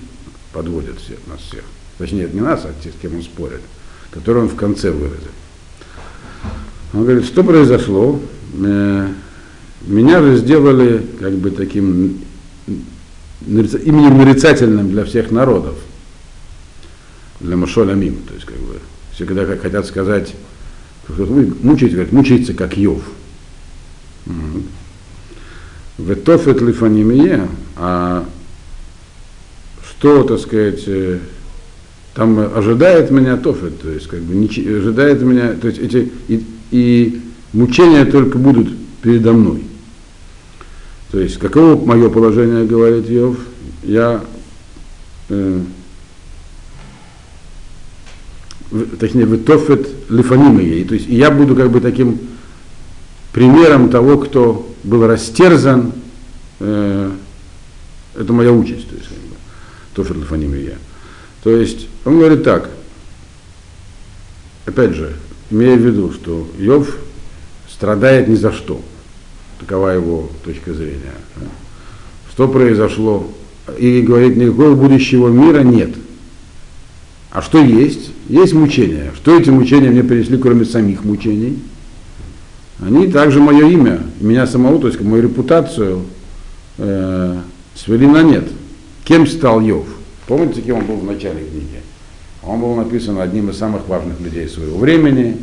подводит 0.52 0.98
всех, 0.98 1.18
нас 1.26 1.40
всех. 1.40 1.64
Точнее, 1.98 2.28
не 2.32 2.40
нас, 2.40 2.64
а 2.64 2.72
тех, 2.82 2.92
с 2.92 3.00
кем 3.00 3.14
он 3.14 3.22
спорит, 3.22 3.60
которые 4.10 4.44
он 4.44 4.48
в 4.48 4.56
конце 4.56 4.90
выразил. 4.90 5.30
Он 6.92 7.02
говорит, 7.02 7.24
что 7.24 7.44
произошло? 7.44 8.20
Э, 8.64 9.08
меня 9.82 10.22
же 10.22 10.36
сделали 10.36 11.04
как 11.20 11.32
бы 11.34 11.50
таким 11.50 12.20
именем 13.46 14.18
нарицательным 14.18 14.90
для 14.90 15.04
всех 15.04 15.30
народов, 15.30 15.74
для 17.40 17.56
Машоля 17.56 17.94
Мим, 17.94 18.16
то 18.26 18.34
есть 18.34 18.46
как 18.46 18.56
бы 18.56 18.78
все 19.12 19.26
когда 19.26 19.44
хотят 19.56 19.86
сказать, 19.86 20.34
вы 21.08 21.54
мучаете, 21.62 21.94
говорят, 21.94 22.12
мучается 22.12 22.54
как 22.54 22.76
Йов. 22.76 23.02
В 25.96 26.14
Тофет 26.16 26.60
Лифанимие, 26.60 27.48
а 27.76 28.26
что, 29.88 30.24
так 30.24 30.40
сказать, 30.40 30.82
э, 30.86 31.18
там 32.14 32.38
ожидает 32.38 33.10
меня 33.10 33.36
Тофет, 33.36 33.80
то 33.80 33.90
есть 33.90 34.06
как 34.08 34.20
бы 34.20 34.34
не, 34.34 34.46
ожидает 34.46 35.22
меня, 35.22 35.52
то 35.52 35.68
есть 35.68 35.78
эти 35.80 36.10
и, 36.28 36.44
и 36.70 37.22
мучения 37.52 38.04
только 38.04 38.38
будут 38.38 38.68
передо 39.02 39.32
мной. 39.32 39.64
То 41.10 41.20
есть, 41.20 41.38
каково 41.38 41.84
мое 41.84 42.10
положение, 42.10 42.66
говорит 42.66 43.08
Йов, 43.08 43.36
я, 43.84 44.24
э, 45.28 45.60
точнее, 48.98 49.26
вытофет 49.26 49.88
лифанимые, 50.08 50.84
то 50.84 50.94
есть 50.94 51.06
я 51.08 51.30
буду 51.30 51.54
как 51.56 51.70
бы 51.70 51.80
таким 51.80 52.18
примером 53.32 53.90
того, 53.90 54.18
кто 54.18 54.70
был 54.82 55.06
растерзан, 55.06 55.92
э, 56.60 57.10
это 58.18 58.32
моя 58.32 58.52
участь, 58.52 58.88
то 58.88 58.94
есть, 58.96 59.08
как 59.08 59.18
бы, 59.18 59.36
тофет 59.94 60.16
лифанимые. 60.16 60.78
То 61.42 61.50
есть, 61.50 61.88
он 62.04 62.18
говорит 62.18 62.44
так, 62.44 62.70
опять 64.66 64.94
же, 64.94 65.14
имея 65.50 65.76
в 65.76 65.80
виду, 65.80 66.12
что 66.12 66.48
Йов 66.58 66.96
страдает 67.68 68.28
ни 68.28 68.34
за 68.34 68.52
что– 68.52 68.80
Такова 69.66 69.88
его 69.88 70.28
точка 70.44 70.74
зрения. 70.74 71.14
Что 72.30 72.48
произошло? 72.48 73.30
И 73.78 74.02
говорит, 74.02 74.36
никакого 74.36 74.74
будущего 74.74 75.28
мира 75.28 75.60
нет. 75.60 75.90
А 77.34 77.42
что 77.42 77.58
есть? 77.58 78.12
Есть 78.28 78.52
мучения. 78.52 79.10
Что 79.16 79.36
эти 79.36 79.50
мучения 79.50 79.90
мне 79.90 80.04
принесли, 80.04 80.38
кроме 80.38 80.64
самих 80.64 81.02
мучений? 81.02 81.58
Они 82.80 83.08
также 83.08 83.40
мое 83.40 83.68
имя, 83.70 84.02
меня 84.20 84.46
самого, 84.46 84.80
то 84.80 84.86
есть 84.86 85.00
мою 85.00 85.24
репутацию 85.24 86.04
э, 86.78 87.36
свели 87.74 88.06
на 88.06 88.22
нет. 88.22 88.44
Кем 89.04 89.26
стал 89.26 89.60
Йов? 89.60 89.84
Помните, 90.28 90.62
кем 90.62 90.78
он 90.78 90.86
был 90.86 90.94
в 90.94 91.04
начале 91.04 91.40
книги? 91.40 91.80
Он 92.44 92.60
был 92.60 92.76
написан 92.76 93.18
одним 93.18 93.50
из 93.50 93.58
самых 93.58 93.88
важных 93.88 94.20
людей 94.20 94.48
своего 94.48 94.78
времени, 94.78 95.36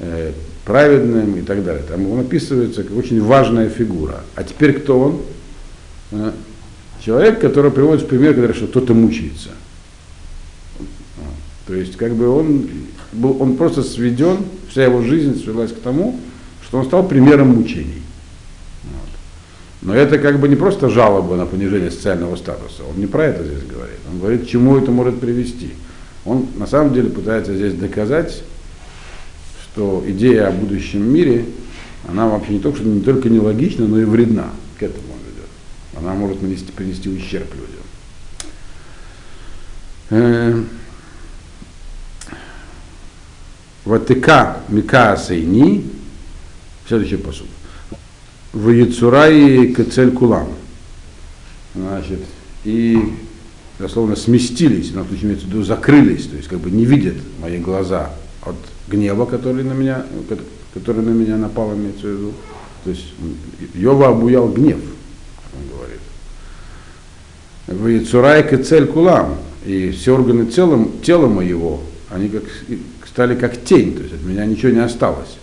э, 0.00 0.32
праведным 0.64 1.36
и 1.36 1.42
так 1.42 1.64
далее. 1.64 1.84
Там 1.88 2.10
он 2.10 2.20
описывается 2.20 2.82
как 2.82 2.96
очень 2.96 3.22
важная 3.22 3.68
фигура. 3.68 4.22
А 4.34 4.42
теперь 4.42 4.72
кто 4.72 4.98
он? 4.98 5.20
А, 6.10 6.34
человек, 7.00 7.40
который 7.40 7.70
приводит 7.70 8.02
в 8.02 8.08
пример, 8.08 8.34
говорит, 8.34 8.56
что 8.56 8.66
кто-то 8.66 8.94
мучается. 8.94 9.50
То 11.70 11.76
есть, 11.76 11.96
как 11.96 12.16
бы 12.16 12.28
он, 12.28 12.68
был, 13.12 13.40
он 13.40 13.56
просто 13.56 13.84
сведен, 13.84 14.38
вся 14.68 14.82
его 14.82 15.02
жизнь 15.02 15.40
свелась 15.40 15.70
к 15.70 15.78
тому, 15.78 16.18
что 16.64 16.78
он 16.78 16.84
стал 16.84 17.06
примером 17.06 17.50
мучений. 17.50 18.02
Вот. 18.82 19.08
Но 19.82 19.94
это 19.94 20.18
как 20.18 20.40
бы 20.40 20.48
не 20.48 20.56
просто 20.56 20.88
жалоба 20.88 21.36
на 21.36 21.46
понижение 21.46 21.92
социального 21.92 22.34
статуса. 22.34 22.82
Он 22.82 22.98
не 22.98 23.06
про 23.06 23.26
это 23.26 23.44
здесь 23.44 23.62
говорит. 23.62 23.98
Он 24.12 24.18
говорит, 24.18 24.46
к 24.46 24.48
чему 24.48 24.78
это 24.78 24.90
может 24.90 25.20
привести. 25.20 25.74
Он 26.24 26.48
на 26.56 26.66
самом 26.66 26.92
деле 26.92 27.08
пытается 27.08 27.54
здесь 27.54 27.74
доказать, 27.74 28.42
что 29.62 30.02
идея 30.08 30.48
о 30.48 30.50
будущем 30.50 31.08
мире, 31.08 31.44
она 32.08 32.26
вообще 32.26 32.54
не 32.54 32.58
только, 32.58 32.78
что 32.78 32.88
не 32.88 33.00
только 33.00 33.28
нелогична, 33.28 33.86
но 33.86 34.00
и 34.00 34.04
вредна. 34.04 34.50
К 34.76 34.82
этому 34.82 35.04
он 35.12 35.20
ведет. 35.20 35.48
Она 35.96 36.14
может 36.14 36.42
нанести, 36.42 36.72
принести 36.72 37.08
ущерб 37.08 37.46
людям. 40.10 40.66
Ватыка 43.84 44.58
Мика 44.68 45.16
Сейни, 45.16 45.84
следующий 46.86 47.16
посуд. 47.16 47.46
В 48.52 48.68
Яцураи 48.70 49.72
Кацель 49.72 50.10
Кулам. 50.10 50.48
Значит, 51.74 52.20
и 52.64 53.14
дословно 53.78 54.16
сместились, 54.16 54.92
на 54.92 55.04
случай 55.04 55.26
имеется 55.26 55.46
в 55.46 55.50
виду 55.50 55.62
закрылись, 55.62 56.26
то 56.26 56.36
есть 56.36 56.48
как 56.48 56.58
бы 56.58 56.70
не 56.70 56.84
видят 56.84 57.14
мои 57.40 57.58
глаза 57.58 58.10
от 58.42 58.56
гнева, 58.88 59.24
который 59.24 59.64
на 59.64 59.72
меня, 59.72 60.04
который 60.74 61.02
на 61.02 61.10
меня 61.10 61.36
напал, 61.36 61.74
имеется 61.74 62.06
в 62.06 62.10
виду. 62.10 62.32
То 62.84 62.90
есть 62.90 63.14
Йова 63.74 64.08
обуял 64.08 64.48
гнев, 64.48 64.80
он 65.54 65.76
говорит. 65.76 66.00
В 67.66 67.86
Яцурай 67.86 68.46
Кацель 68.46 68.86
Кулам. 68.86 69.36
И 69.64 69.90
все 69.90 70.14
органы 70.14 70.46
тела, 70.46 70.88
тела 71.02 71.26
моего, 71.26 71.82
они 72.08 72.30
как, 72.30 72.44
стали 73.10 73.34
как 73.34 73.64
тень, 73.64 73.94
то 73.94 74.02
есть 74.02 74.14
от 74.14 74.22
меня 74.22 74.46
ничего 74.46 74.70
не 74.72 74.78
осталось. 74.78 75.36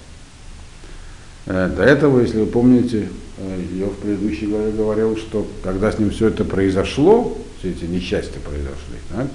Э, 1.46 1.70
до 1.76 1.84
этого, 1.84 2.22
если 2.22 2.40
вы 2.40 2.46
помните, 2.46 3.10
э, 3.38 3.62
я 3.76 3.86
в 3.88 3.96
предыдущей 3.96 4.48
главе 4.48 4.72
говорил, 4.72 5.18
что 5.18 5.46
когда 5.64 5.92
с 5.92 6.00
ним 6.00 6.12
все 6.12 6.28
это 6.28 6.46
произошло, 6.46 7.38
все 7.60 7.72
эти 7.72 7.84
несчастья 7.84 8.40
произошли, 8.40 8.98
так, 9.10 9.28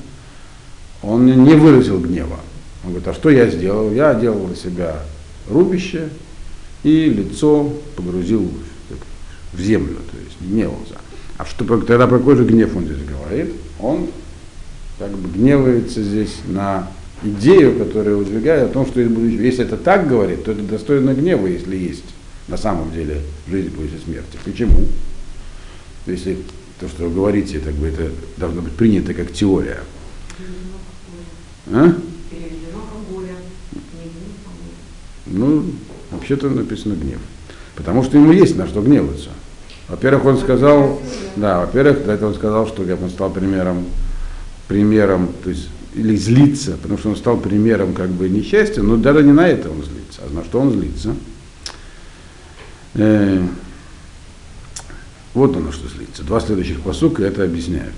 он 1.03 1.27
не 1.27 1.55
выразил 1.55 2.01
гнева. 2.01 2.41
Он 2.85 2.91
говорит, 2.91 3.09
а 3.09 3.15
что 3.15 3.29
я 3.29 3.49
сделал? 3.49 3.93
Я 3.93 4.15
делал 4.15 4.47
на 4.47 4.57
себя 4.57 5.01
рубище 5.49 6.09
и 6.85 7.07
лицо 7.07 7.71
погрузил 7.97 8.51
в 9.53 9.61
землю, 9.61 9.97
то 10.11 10.19
есть 10.19 10.41
гневался. 10.41 10.95
А 11.37 11.45
что, 11.45 11.65
тогда 11.65 12.07
про 12.07 12.19
какой 12.19 12.37
же 12.37 12.45
гнев 12.45 12.75
он 12.77 12.85
здесь 12.85 13.05
говорит? 13.05 13.53
Он 13.81 14.09
как 14.99 15.11
бы 15.11 15.29
гневается 15.29 16.03
здесь 16.03 16.37
на 16.47 16.89
идею, 17.23 17.79
которая 17.79 18.17
выдвигает 18.17 18.71
о 18.71 18.73
том, 18.73 18.87
что 18.87 19.01
если 19.01 19.65
это 19.65 19.77
так 19.77 20.09
говорит, 20.09 20.45
то 20.45 20.53
это 20.53 20.63
достойно 20.63 21.15
гнева, 21.15 21.47
если 21.47 21.77
есть 21.77 22.05
на 22.49 22.57
самом 22.57 22.93
деле 22.93 23.21
жизнь 23.49 23.71
после 23.71 23.99
смерти. 24.05 24.39
Почему? 24.45 24.87
Если 26.07 26.39
то, 26.81 26.89
что 26.89 27.05
вы 27.05 27.15
говорите, 27.15 27.61
так 27.61 27.75
бы 27.75 27.87
это 27.87 28.11
должно 28.37 28.63
быть 28.63 28.73
принято 28.73 29.15
как 29.15 29.33
теория. 29.33 29.81
А? 31.71 31.95
Ну, 35.27 35.65
вообще-то 36.11 36.51
написано 36.51 36.95
гнев. 36.95 37.21
Потому 37.77 38.03
что 38.03 38.19
ему 38.19 38.33
есть 38.33 38.57
на 38.57 38.67
что 38.67 38.83
гневаться. 38.83 39.31
Во-первых, 39.89 40.25
он 40.25 40.39
сказал, 40.39 41.01
да, 41.37 41.61
во-первых, 41.61 42.05
до 42.05 42.13
этого 42.13 42.31
он 42.31 42.35
сказал, 42.35 42.67
что 42.67 42.83
он 42.83 43.11
стал 43.11 43.31
примером, 43.31 43.87
примером, 44.69 45.33
то 45.43 45.51
есть, 45.51 45.69
или 45.95 46.17
злиться, 46.17 46.77
потому 46.81 46.99
что 46.99 47.11
он 47.11 47.17
стал 47.17 47.37
примером 47.39 47.93
как 47.93 48.11
бы 48.11 48.29
несчастья, 48.29 48.83
но 48.83 48.97
даже 48.97 49.23
не 49.23 49.33
на 49.33 49.47
это 49.47 49.71
он 49.71 49.83
злится, 49.83 50.23
а 50.25 50.33
на 50.35 50.45
что 50.45 50.61
он 50.61 50.73
злится. 50.73 51.15
Э, 52.95 53.43
вот 55.35 55.57
оно 55.57 55.73
что 55.73 55.89
злится. 55.89 56.23
Два 56.23 56.41
следующих 56.41 56.81
посука 56.81 57.23
это 57.25 57.45
объясняют. 57.45 57.95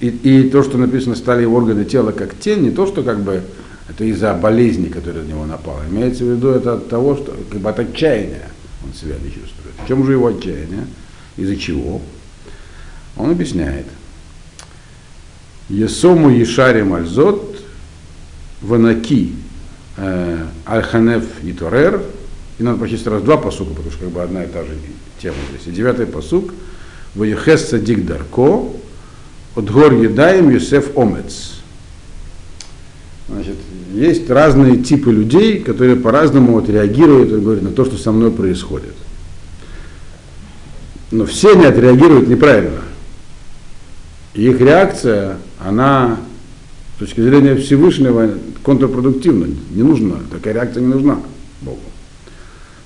И, 0.00 0.08
и 0.08 0.48
то, 0.48 0.62
что 0.62 0.78
написано, 0.78 1.14
стали 1.14 1.44
органы 1.44 1.84
тела 1.84 2.12
как 2.12 2.38
тень, 2.38 2.60
не 2.60 2.70
то, 2.70 2.86
что 2.86 3.02
как 3.02 3.22
бы 3.22 3.42
это 3.88 4.04
из-за 4.04 4.32
болезни, 4.34 4.88
которая 4.88 5.24
на 5.24 5.28
него 5.28 5.44
напала. 5.44 5.82
Имеется 5.90 6.24
в 6.24 6.28
виду 6.28 6.48
это 6.48 6.74
от 6.74 6.88
того, 6.88 7.16
что 7.16 7.36
как 7.50 7.60
бы 7.60 7.68
от 7.68 7.78
отчаяния 7.78 8.48
он 8.84 8.94
себя 8.94 9.16
не 9.22 9.28
чувствует. 9.30 9.74
В 9.84 9.88
чем 9.88 10.06
же 10.06 10.12
его 10.12 10.28
отчаяние? 10.28 10.86
Из-за 11.36 11.56
чего? 11.56 12.00
Он 13.16 13.30
объясняет. 13.30 13.86
Есому 15.70 16.30
Ешарим 16.30 16.94
Альзот, 16.94 17.56
Ванаки 18.60 19.32
э, 19.96 20.44
Альханев 20.66 21.24
и 21.44 21.52
Торер, 21.52 22.02
и 22.58 22.62
надо 22.62 22.78
прочесть 22.78 23.06
раз 23.06 23.22
два 23.22 23.36
посука, 23.36 23.70
потому 23.70 23.90
что 23.90 24.00
как 24.00 24.10
бы 24.10 24.22
одна 24.22 24.44
и 24.44 24.48
та 24.48 24.64
же 24.64 24.76
тема 25.22 25.36
здесь. 25.50 25.66
И 25.66 25.70
девятый 25.70 26.06
посук, 26.06 26.52
Ваехес 27.14 27.70
Садик 27.70 28.04
Дарко, 28.04 28.68
от 29.54 29.70
гор 29.70 29.94
Едаем 29.94 30.50
Юсеф 30.50 30.96
Омец. 30.98 31.60
Значит, 33.28 33.56
есть 33.94 34.28
разные 34.28 34.78
типы 34.78 35.12
людей, 35.12 35.60
которые 35.60 35.96
по-разному 35.96 36.54
вот 36.54 36.68
реагируют 36.68 37.30
говорят, 37.30 37.62
на 37.62 37.70
то, 37.70 37.84
что 37.84 37.96
со 37.96 38.10
мной 38.10 38.32
происходит. 38.32 38.94
Но 41.12 41.26
все 41.26 41.52
они 41.52 41.64
отреагируют 41.64 42.28
неправильно. 42.28 42.80
Их 44.34 44.60
реакция, 44.60 45.38
она 45.58 46.18
с 46.96 46.98
точки 47.00 47.20
зрения 47.20 47.56
Всевышнего 47.56 48.30
контрпродуктивна. 48.62 49.48
Не 49.70 49.82
нужна, 49.82 50.16
такая 50.30 50.54
реакция 50.54 50.82
не 50.82 50.92
нужна 50.92 51.20
Богу. 51.62 51.80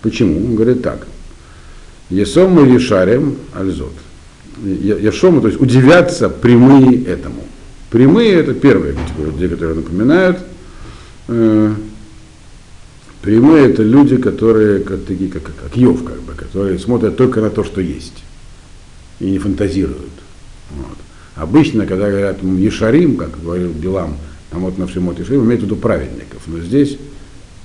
Почему? 0.02 0.38
Он 0.44 0.54
говорит 0.54 0.82
так. 0.82 1.06
Есом 2.10 2.52
мы 2.52 2.66
решарим 2.66 3.38
альзот. 3.54 3.92
Яшому, 4.62 5.40
то 5.40 5.48
есть 5.48 5.60
удивятся 5.60 6.28
прямые 6.28 7.04
этому. 7.04 7.42
Прямые 7.90 8.34
это 8.34 8.54
первые 8.54 8.94
категория 8.94 9.32
людей, 9.32 9.48
которые 9.48 9.76
напоминают. 9.76 10.38
Э, 11.28 11.74
прямые 13.22 13.70
это 13.70 13.82
люди, 13.82 14.16
которые 14.16 14.80
как, 14.80 15.04
такие, 15.04 15.30
как, 15.30 15.42
как 15.44 15.76
Йов, 15.76 16.04
как 16.04 16.20
бы, 16.22 16.32
которые 16.32 16.78
смотрят 16.78 17.16
только 17.16 17.40
на 17.40 17.50
то, 17.50 17.64
что 17.64 17.80
есть. 17.80 18.22
И 19.20 19.30
не 19.30 19.38
фантазируют. 19.38 20.12
Вот. 20.70 20.98
Обычно, 21.36 21.86
когда 21.86 22.10
говорят 22.10 22.42
Ешарим, 22.42 23.16
как 23.16 23.42
говорил 23.42 23.72
Билам, 23.72 24.16
там 24.50 24.62
вот 24.62 24.78
на 24.78 24.86
всем 24.86 25.10
Ешарим, 25.10 25.44
имеют 25.44 25.62
в 25.62 25.64
виду 25.64 25.76
праведников. 25.76 26.42
Но 26.46 26.60
здесь 26.60 26.96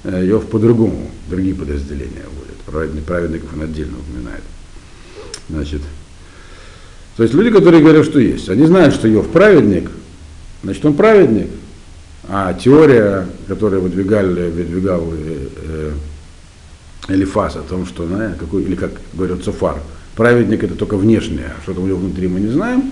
э, 0.03 0.25
Йов 0.25 0.45
по-другому, 0.47 1.10
другие 1.29 1.55
подразделения 1.55 2.23
вводят. 2.25 3.05
Праведников 3.05 3.49
он 3.53 3.62
отдельно 3.62 3.97
упоминает. 3.99 4.43
Значит, 5.49 5.82
то 7.17 7.23
есть 7.23 7.36
люди, 7.36 7.49
которые 7.51 7.82
говорят, 7.82 8.05
что 8.05 8.19
есть, 8.19 8.49
они 8.49 8.65
знают, 8.65 8.93
что 8.93 9.08
Йов 9.08 9.27
праведник, 9.29 9.91
значит 10.63 10.86
он 10.86 10.93
праведник. 10.93 11.47
А 12.32 12.53
теория, 12.53 13.27
которую 13.47 13.82
выдвигали, 13.82 14.51
выдвигал 14.51 15.03
э, 15.12 15.47
э, 15.63 15.91
Элифас 17.10 17.55
о 17.55 17.62
том, 17.62 17.86
что, 17.86 18.05
на, 18.05 18.36
какой, 18.39 18.63
или 18.63 18.75
как 18.75 18.91
говорят 19.13 19.43
Цуфар, 19.43 19.79
праведник 20.15 20.63
это 20.63 20.75
только 20.75 20.95
внешнее, 20.95 21.53
а 21.58 21.62
что 21.63 21.73
там 21.73 21.84
у 21.84 21.88
него 21.88 21.97
внутри 21.97 22.27
мы 22.27 22.39
не 22.39 22.49
знаем, 22.49 22.91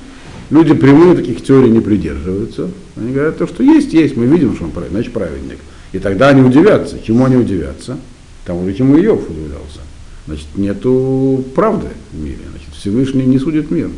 люди 0.50 0.74
прямые 0.74 1.16
таких 1.16 1.44
теорий 1.44 1.70
не 1.70 1.80
придерживаются. 1.80 2.70
Они 2.96 3.14
говорят, 3.14 3.38
то, 3.38 3.48
что 3.48 3.64
есть, 3.64 3.94
есть, 3.94 4.16
мы 4.16 4.26
видим, 4.26 4.56
что 4.56 4.66
он 4.66 4.72
праведник, 4.72 4.96
значит 4.96 5.14
праведник. 5.14 5.58
И 5.94 6.00
тогда 6.00 6.30
они 6.30 6.42
удивятся. 6.42 6.98
Чему 7.04 7.26
они 7.26 7.36
удивятся? 7.36 7.98
Тому 8.46 8.66
же, 8.66 8.74
чему 8.74 8.98
Иов 8.98 9.30
удивлялся. 9.30 9.82
Значит, 10.26 10.48
нету 10.56 11.44
правды 11.56 11.88
в 12.12 12.20
мире. 12.24 12.40
Значит, 12.50 12.74
Всевышний 12.74 13.26
не 13.26 13.40
судит 13.40 13.72
мир. 13.72 13.90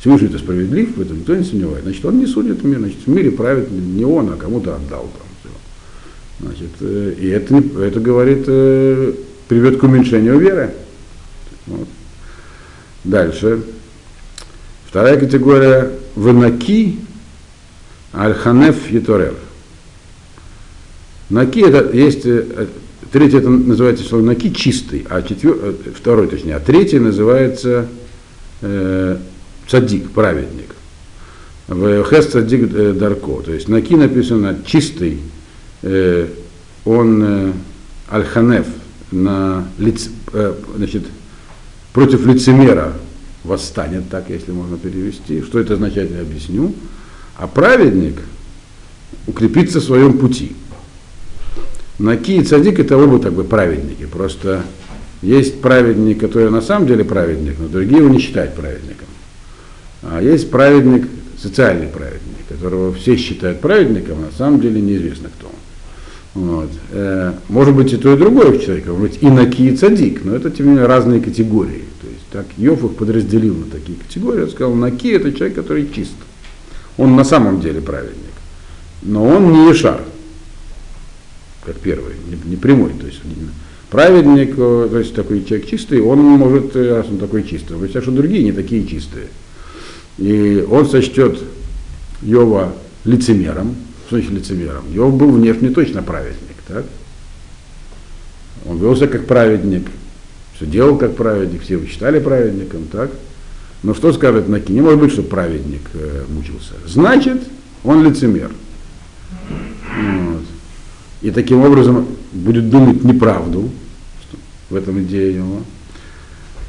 Всевышний 0.00 0.28
это 0.28 0.38
справедлив, 0.38 0.96
в 0.96 1.00
этом 1.00 1.18
никто 1.18 1.34
не 1.34 1.44
сомневается. 1.44 1.84
Значит, 1.84 2.04
он 2.04 2.18
не 2.18 2.26
судит 2.26 2.64
мир, 2.64 2.78
значит, 2.78 2.98
в 3.04 3.08
мире 3.08 3.30
правит 3.30 3.70
не 3.70 4.04
он, 4.04 4.32
а 4.32 4.36
кому-то 4.36 4.74
отдал 4.74 5.02
там. 5.02 5.26
Значит, 6.42 6.70
э, 6.80 7.14
и 7.20 7.28
это, 7.28 7.62
это 7.80 8.00
говорит, 8.00 8.44
э, 8.48 9.12
приведет 9.48 9.78
к 9.78 9.82
уменьшению 9.84 10.38
веры. 10.38 10.74
Вот. 11.66 11.88
Дальше. 13.04 13.62
Вторая 14.92 15.18
категория 15.18 15.90
Ванаки 16.16 16.98
Альханеф 18.12 18.90
Еторев. 18.90 19.36
Наки 21.30 21.62
это 21.62 21.96
есть, 21.96 22.26
э, 22.26 22.66
третий 23.10 23.38
это 23.38 23.48
называется 23.48 24.04
слово 24.04 24.20
наки 24.20 24.54
чистый, 24.54 25.06
а 25.08 25.22
четвер, 25.22 25.76
второй 25.98 26.26
точнее, 26.26 26.56
а 26.56 26.60
третий 26.60 26.98
называется 26.98 27.88
э, 28.60 29.16
цадик, 29.66 30.10
праведник. 30.10 30.74
В 31.68 32.04
Хес 32.04 32.26
цадик 32.26 32.70
э, 32.74 32.92
дарко. 32.92 33.40
То 33.46 33.54
есть 33.54 33.68
на 33.68 33.80
ки 33.80 33.94
написано 33.94 34.58
чистый, 34.66 35.20
э, 35.80 36.26
он 36.84 37.22
э, 37.22 37.52
альханеф, 38.10 38.66
на 39.10 39.66
лиц, 39.78 40.10
э, 40.34 40.52
значит, 40.76 41.04
против 41.94 42.26
лицемера 42.26 42.92
восстанет, 43.44 44.08
так 44.08 44.30
если 44.30 44.52
можно 44.52 44.78
перевести. 44.78 45.42
Что 45.42 45.58
это 45.58 45.74
означает, 45.74 46.10
я 46.10 46.20
объясню. 46.20 46.74
А 47.36 47.46
праведник 47.46 48.20
укрепится 49.26 49.80
в 49.80 49.84
своем 49.84 50.18
пути. 50.18 50.52
Наки 51.98 52.36
и 52.36 52.44
цадик 52.44 52.78
это 52.78 52.96
оба 52.96 53.18
так 53.18 53.32
бы 53.32 53.44
праведники. 53.44 54.06
Просто 54.06 54.64
есть 55.22 55.60
праведник, 55.60 56.20
который 56.20 56.50
на 56.50 56.60
самом 56.60 56.86
деле 56.86 57.04
праведник, 57.04 57.56
но 57.58 57.68
другие 57.68 57.98
его 57.98 58.08
не 58.08 58.18
считают 58.18 58.54
праведником. 58.54 59.06
А 60.02 60.20
есть 60.20 60.50
праведник, 60.50 61.08
социальный 61.40 61.86
праведник, 61.86 62.46
которого 62.48 62.92
все 62.92 63.16
считают 63.16 63.60
праведником, 63.60 64.18
а 64.18 64.26
на 64.26 64.36
самом 64.36 64.60
деле 64.60 64.80
неизвестно 64.80 65.28
кто 65.28 65.46
он. 65.46 65.52
Вот. 66.34 66.70
Э, 66.90 67.34
может 67.48 67.74
быть 67.74 67.92
и 67.92 67.96
то, 67.96 68.12
и 68.14 68.16
другое 68.16 68.50
в 68.52 68.64
человеке, 68.64 68.90
может 68.90 69.12
быть 69.12 69.22
и 69.22 69.28
наки, 69.28 69.68
и 69.68 69.76
цадик, 69.76 70.24
но 70.24 70.34
это 70.34 70.50
тем 70.50 70.66
не 70.66 70.72
менее 70.72 70.86
разные 70.86 71.20
категории. 71.20 71.84
Так 72.32 72.46
Йов 72.56 72.82
их 72.84 72.96
подразделил 72.96 73.54
на 73.54 73.66
такие 73.66 73.98
категории. 73.98 74.44
Он 74.44 74.50
сказал, 74.50 74.74
наки 74.74 75.10
это 75.10 75.32
человек, 75.32 75.54
который 75.54 75.90
чист. 75.92 76.14
Он 76.96 77.14
на 77.14 77.24
самом 77.24 77.60
деле 77.60 77.82
праведник. 77.82 78.16
Но 79.02 79.24
он 79.24 79.52
не 79.52 79.68
Ешар. 79.68 80.00
как 81.64 81.76
первый, 81.76 82.14
не, 82.26 82.50
не 82.50 82.56
прямой. 82.56 82.92
То 82.98 83.06
есть 83.06 83.20
праведник, 83.90 84.54
э, 84.56 84.88
то 84.90 84.98
есть 84.98 85.14
такой 85.14 85.44
человек 85.44 85.68
чистый, 85.68 86.00
он 86.00 86.20
может, 86.20 86.74
э, 86.74 86.96
раз 86.96 87.06
он 87.08 87.18
такой 87.18 87.44
чистый, 87.44 87.76
он 87.76 87.88
что 87.88 88.10
другие 88.10 88.42
не 88.42 88.52
такие 88.52 88.86
чистые. 88.86 89.26
И 90.16 90.66
он 90.70 90.88
сочтет 90.88 91.38
Йова 92.22 92.72
лицемером, 93.04 93.76
что 94.06 94.16
значит 94.16 94.32
лицемером? 94.32 94.84
Йов 94.90 95.14
был 95.14 95.32
внешне 95.32 95.68
точно 95.70 96.02
праведник, 96.02 96.56
так? 96.66 96.86
Он 98.64 98.78
вел 98.78 98.96
себя 98.96 99.08
как 99.08 99.26
праведник, 99.26 99.88
все 100.62 100.70
делал 100.70 100.96
как 100.96 101.16
праведник, 101.16 101.62
все 101.62 101.74
его 101.74 101.86
считали 101.86 102.20
праведником, 102.20 102.84
так? 102.90 103.10
Но 103.82 103.94
что 103.94 104.12
скажет 104.12 104.48
Наки? 104.48 104.72
Не 104.72 104.80
может 104.80 105.00
быть, 105.00 105.12
что 105.12 105.22
праведник 105.22 105.82
э, 105.94 106.22
мучился. 106.28 106.74
Значит, 106.86 107.42
он 107.82 108.04
лицемер. 108.04 108.50
Вот. 109.50 110.42
И 111.20 111.30
таким 111.32 111.62
образом 111.62 112.06
будет 112.32 112.70
думать 112.70 113.02
неправду, 113.02 113.70
в 114.70 114.76
этом 114.76 115.00
идея 115.02 115.32
его. 115.32 115.62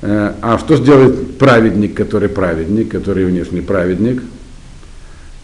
Э, 0.02 0.34
а 0.42 0.58
что 0.58 0.76
сделает 0.78 1.38
праведник, 1.38 1.94
который 1.94 2.30
праведник, 2.30 2.90
который 2.90 3.26
внешний 3.26 3.62
праведник? 3.62 4.24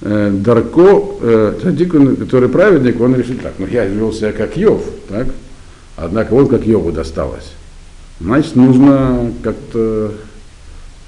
Э, 0.02 0.32
Дарко, 0.34 1.04
э, 1.22 2.16
который 2.20 2.50
праведник, 2.50 3.00
он 3.00 3.16
решит 3.16 3.44
так, 3.44 3.54
ну 3.60 3.68
я 3.68 3.86
вел 3.86 4.12
себя 4.12 4.32
как 4.32 4.58
Йов, 4.58 4.82
так? 5.08 5.28
Однако 5.98 6.34
вот 6.34 6.50
как 6.50 6.66
Йову 6.66 6.92
досталось. 6.92 7.52
Значит, 8.20 8.56
нужно 8.56 9.32
как-то 9.44 10.14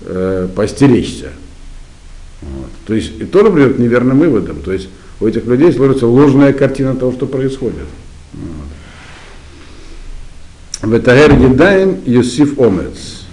э, 0.01 0.47
постеречься. 0.55 1.29
Вот. 2.41 2.69
То 2.87 2.93
есть 2.93 3.19
и 3.19 3.25
тоже 3.25 3.51
придет 3.51 3.75
к 3.75 3.79
неверным 3.79 4.19
выводам. 4.19 4.61
То 4.61 4.71
есть 4.71 4.89
у 5.19 5.27
этих 5.27 5.45
людей 5.45 5.71
сложится 5.71 6.07
ложная 6.07 6.53
картина 6.53 6.95
того, 6.95 7.11
что 7.11 7.27
происходит. 7.27 7.87
В 10.81 10.99
Тагер 10.99 11.37
Едаем 11.37 11.99
Юсиф 12.05 12.59
Омец. 12.59 13.25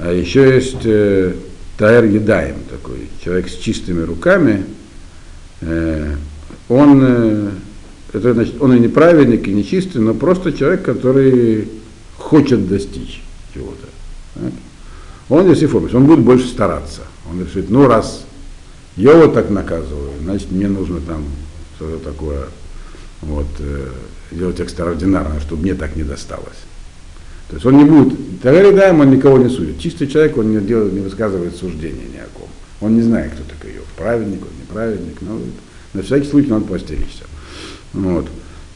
А 0.00 0.12
еще 0.12 0.54
есть 0.54 0.84
э, 0.84 1.34
Таэр 1.76 2.04
Едаем 2.04 2.56
такой, 2.70 3.08
человек 3.22 3.48
с 3.48 3.56
чистыми 3.56 4.02
руками. 4.02 4.64
Э, 5.60 6.14
он, 6.68 7.00
э, 7.02 7.50
это, 8.12 8.34
значит, 8.34 8.60
он 8.60 8.74
и 8.74 8.78
не 8.78 8.88
праведник, 8.88 9.48
и 9.48 9.52
не 9.52 9.64
чистый, 9.64 9.98
но 9.98 10.14
просто 10.14 10.52
человек, 10.52 10.82
который 10.82 11.68
хочет 12.18 12.68
достичь 12.68 13.22
чего-то. 13.54 13.88
Он 15.28 15.48
Юсиф 15.48 15.74
Омец, 15.74 15.94
он 15.94 16.06
будет 16.06 16.20
больше 16.20 16.46
стараться. 16.46 17.02
Он 17.30 17.42
решит, 17.42 17.70
ну 17.70 17.86
раз 17.86 18.24
я 18.96 19.14
вот 19.14 19.34
так 19.34 19.50
наказываю, 19.50 20.10
значит 20.22 20.50
мне 20.50 20.68
нужно 20.68 21.00
там 21.00 21.24
что-то 21.76 21.98
такое 21.98 22.46
вот, 23.20 23.46
э, 23.60 23.88
делать 24.30 24.60
экстраординарное, 24.60 25.40
чтобы 25.40 25.62
мне 25.62 25.74
так 25.74 25.96
не 25.96 26.02
досталось. 26.02 26.58
То 27.48 27.54
есть 27.54 27.66
он 27.66 27.78
не 27.78 27.84
будет, 27.84 28.40
Тагаридаем 28.42 29.00
он 29.00 29.10
никого 29.10 29.38
не 29.38 29.48
судит. 29.48 29.80
Чистый 29.80 30.06
человек, 30.06 30.36
он 30.36 30.50
не, 30.50 30.60
делает, 30.60 30.92
не 30.92 31.00
высказывает 31.00 31.56
суждения 31.56 32.04
ни 32.12 32.18
о 32.18 32.26
ком. 32.34 32.48
Он 32.80 32.94
не 32.94 33.02
знает, 33.02 33.32
кто 33.32 33.42
такой 33.44 33.74
Йов. 33.74 33.86
Праведник, 33.96 34.42
он 34.42 34.48
неправедник. 34.60 35.20
Но 35.22 35.40
на 35.94 36.02
всякий 36.02 36.28
случай 36.28 36.48
надо 36.48 36.66
постеречься. 36.66 37.24
Вот. 37.92 38.26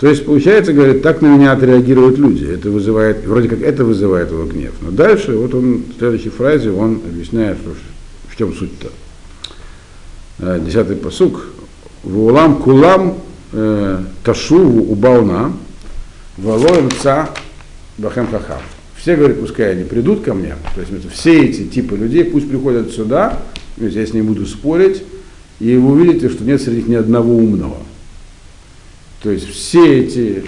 То 0.03 0.09
есть, 0.09 0.27
получается, 0.27 0.73
говорит, 0.73 1.01
так 1.01 1.23
на 1.23 1.37
меня 1.37 1.53
отреагируют 1.53 2.19
люди. 2.19 2.45
Это 2.45 2.71
вызывает, 2.71 3.25
вроде 3.25 3.49
как 3.49 3.63
это 3.63 3.85
вызывает 3.85 4.33
его 4.33 4.47
гнев. 4.47 4.73
Но 4.81 4.91
дальше, 4.91 5.37
вот 5.37 5.55
он 5.55 5.85
в 5.95 5.97
следующей 5.97 6.31
фразе, 6.31 6.73
он 6.73 7.01
объясняет, 7.09 7.59
что, 7.59 7.71
в 8.29 8.37
чем 8.37 8.53
суть-то. 8.53 8.89
Э, 10.41 10.61
десятый 10.61 10.97
посук. 10.97 11.47
Вулам 12.03 12.57
кулам 12.57 13.19
э, 13.53 14.01
ташуву 14.25 14.91
убауна, 14.91 15.53
валоем 16.37 16.91
ца 16.91 17.31
бахем 17.97 18.27
хахам. 18.27 18.59
Все 18.97 19.15
говорят, 19.15 19.39
пускай 19.39 19.71
они 19.71 19.85
придут 19.85 20.25
ко 20.25 20.35
мне, 20.35 20.57
то 20.75 20.81
есть 20.81 21.13
все 21.13 21.45
эти 21.45 21.63
типы 21.69 21.95
людей 21.95 22.25
пусть 22.25 22.49
приходят 22.49 22.91
сюда, 22.91 23.39
я 23.77 24.05
с 24.05 24.13
ним 24.13 24.27
буду 24.27 24.47
спорить, 24.47 25.05
и 25.61 25.77
вы 25.77 25.93
увидите, 25.93 26.29
что 26.29 26.43
нет 26.43 26.61
среди 26.61 26.79
них 26.79 26.89
ни 26.89 26.95
одного 26.97 27.37
умного. 27.37 27.77
То 29.23 29.31
есть 29.31 29.49
все 29.49 30.01
эти 30.01 30.45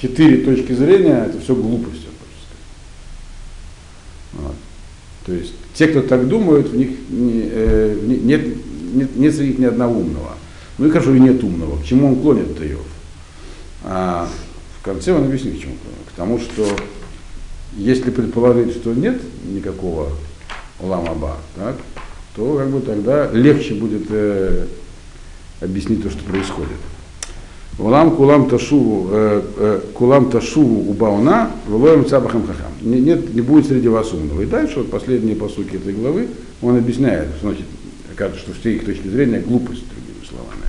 четыре 0.00 0.44
точки 0.44 0.72
зрения, 0.72 1.24
это 1.26 1.40
все 1.40 1.54
глупость. 1.54 2.06
Вот. 4.32 4.54
То 5.26 5.32
есть 5.32 5.52
те, 5.74 5.88
кто 5.88 6.02
так 6.02 6.28
думают, 6.28 6.68
в 6.68 6.76
них 6.76 6.90
не, 7.08 7.48
э, 7.50 7.98
нет, 8.02 8.42
нет, 8.94 9.16
нет 9.16 9.34
среди 9.34 9.50
них 9.50 9.58
ни 9.58 9.64
одного 9.64 9.98
умного. 9.98 10.36
Ну 10.78 10.86
и 10.86 10.90
хорошо, 10.90 11.14
и 11.14 11.20
нет 11.20 11.42
умного. 11.42 11.80
К 11.80 11.84
чему 11.84 12.08
он 12.08 12.20
клонит-то 12.20 12.66
Иов? 12.70 12.86
А 13.84 14.28
в 14.78 14.84
конце 14.84 15.12
он 15.12 15.24
объяснит, 15.24 15.58
к 15.58 15.60
чему 15.60 15.74
клонит. 15.74 16.08
К 16.12 16.16
тому, 16.16 16.38
что 16.38 16.66
если 17.76 18.10
предположить, 18.10 18.72
что 18.72 18.92
нет 18.92 19.20
никакого 19.44 20.12
ламаба, 20.80 21.38
так, 21.56 21.76
то 22.36 22.56
как 22.56 22.70
бы 22.70 22.80
тогда 22.80 23.30
легче 23.30 23.74
будет 23.74 24.04
э, 24.10 24.66
объяснить 25.60 26.02
то, 26.02 26.10
что 26.10 26.22
происходит. 26.24 26.76
Улам 27.78 28.14
кулам 28.16 28.48
ташуву, 28.48 29.08
э, 29.10 29.42
э, 29.56 29.80
кулам 29.94 30.30
ташуву 30.30 30.90
убауна, 30.90 31.50
вылоем 31.66 32.06
цабахам 32.06 32.46
хахам. 32.46 32.72
Нет, 32.82 33.34
не 33.34 33.40
будет 33.40 33.66
среди 33.66 33.88
вас 33.88 34.12
умного. 34.12 34.42
И 34.42 34.46
дальше, 34.46 34.80
вот 34.80 34.90
последние 34.90 35.36
посуки 35.36 35.76
этой 35.76 35.94
главы, 35.94 36.28
он 36.60 36.76
объясняет, 36.76 37.28
значит, 37.40 37.64
кажется, 38.16 38.42
что 38.42 38.52
все 38.52 38.74
их 38.74 38.84
точки 38.84 39.08
зрения 39.08 39.40
глупость, 39.40 39.84
другими 39.88 40.26
словами. 40.28 40.64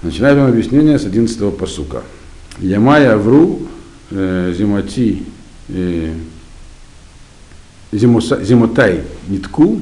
Начинает 0.00 0.38
он 0.38 0.48
объяснение 0.48 0.98
с 0.98 1.04
11 1.04 1.54
посука. 1.54 2.02
Ямая 2.58 3.18
вру 3.18 3.60
э, 4.10 4.54
зимати 4.56 5.24
э, 5.68 6.14
зимотай 7.92 9.02
нитку 9.28 9.80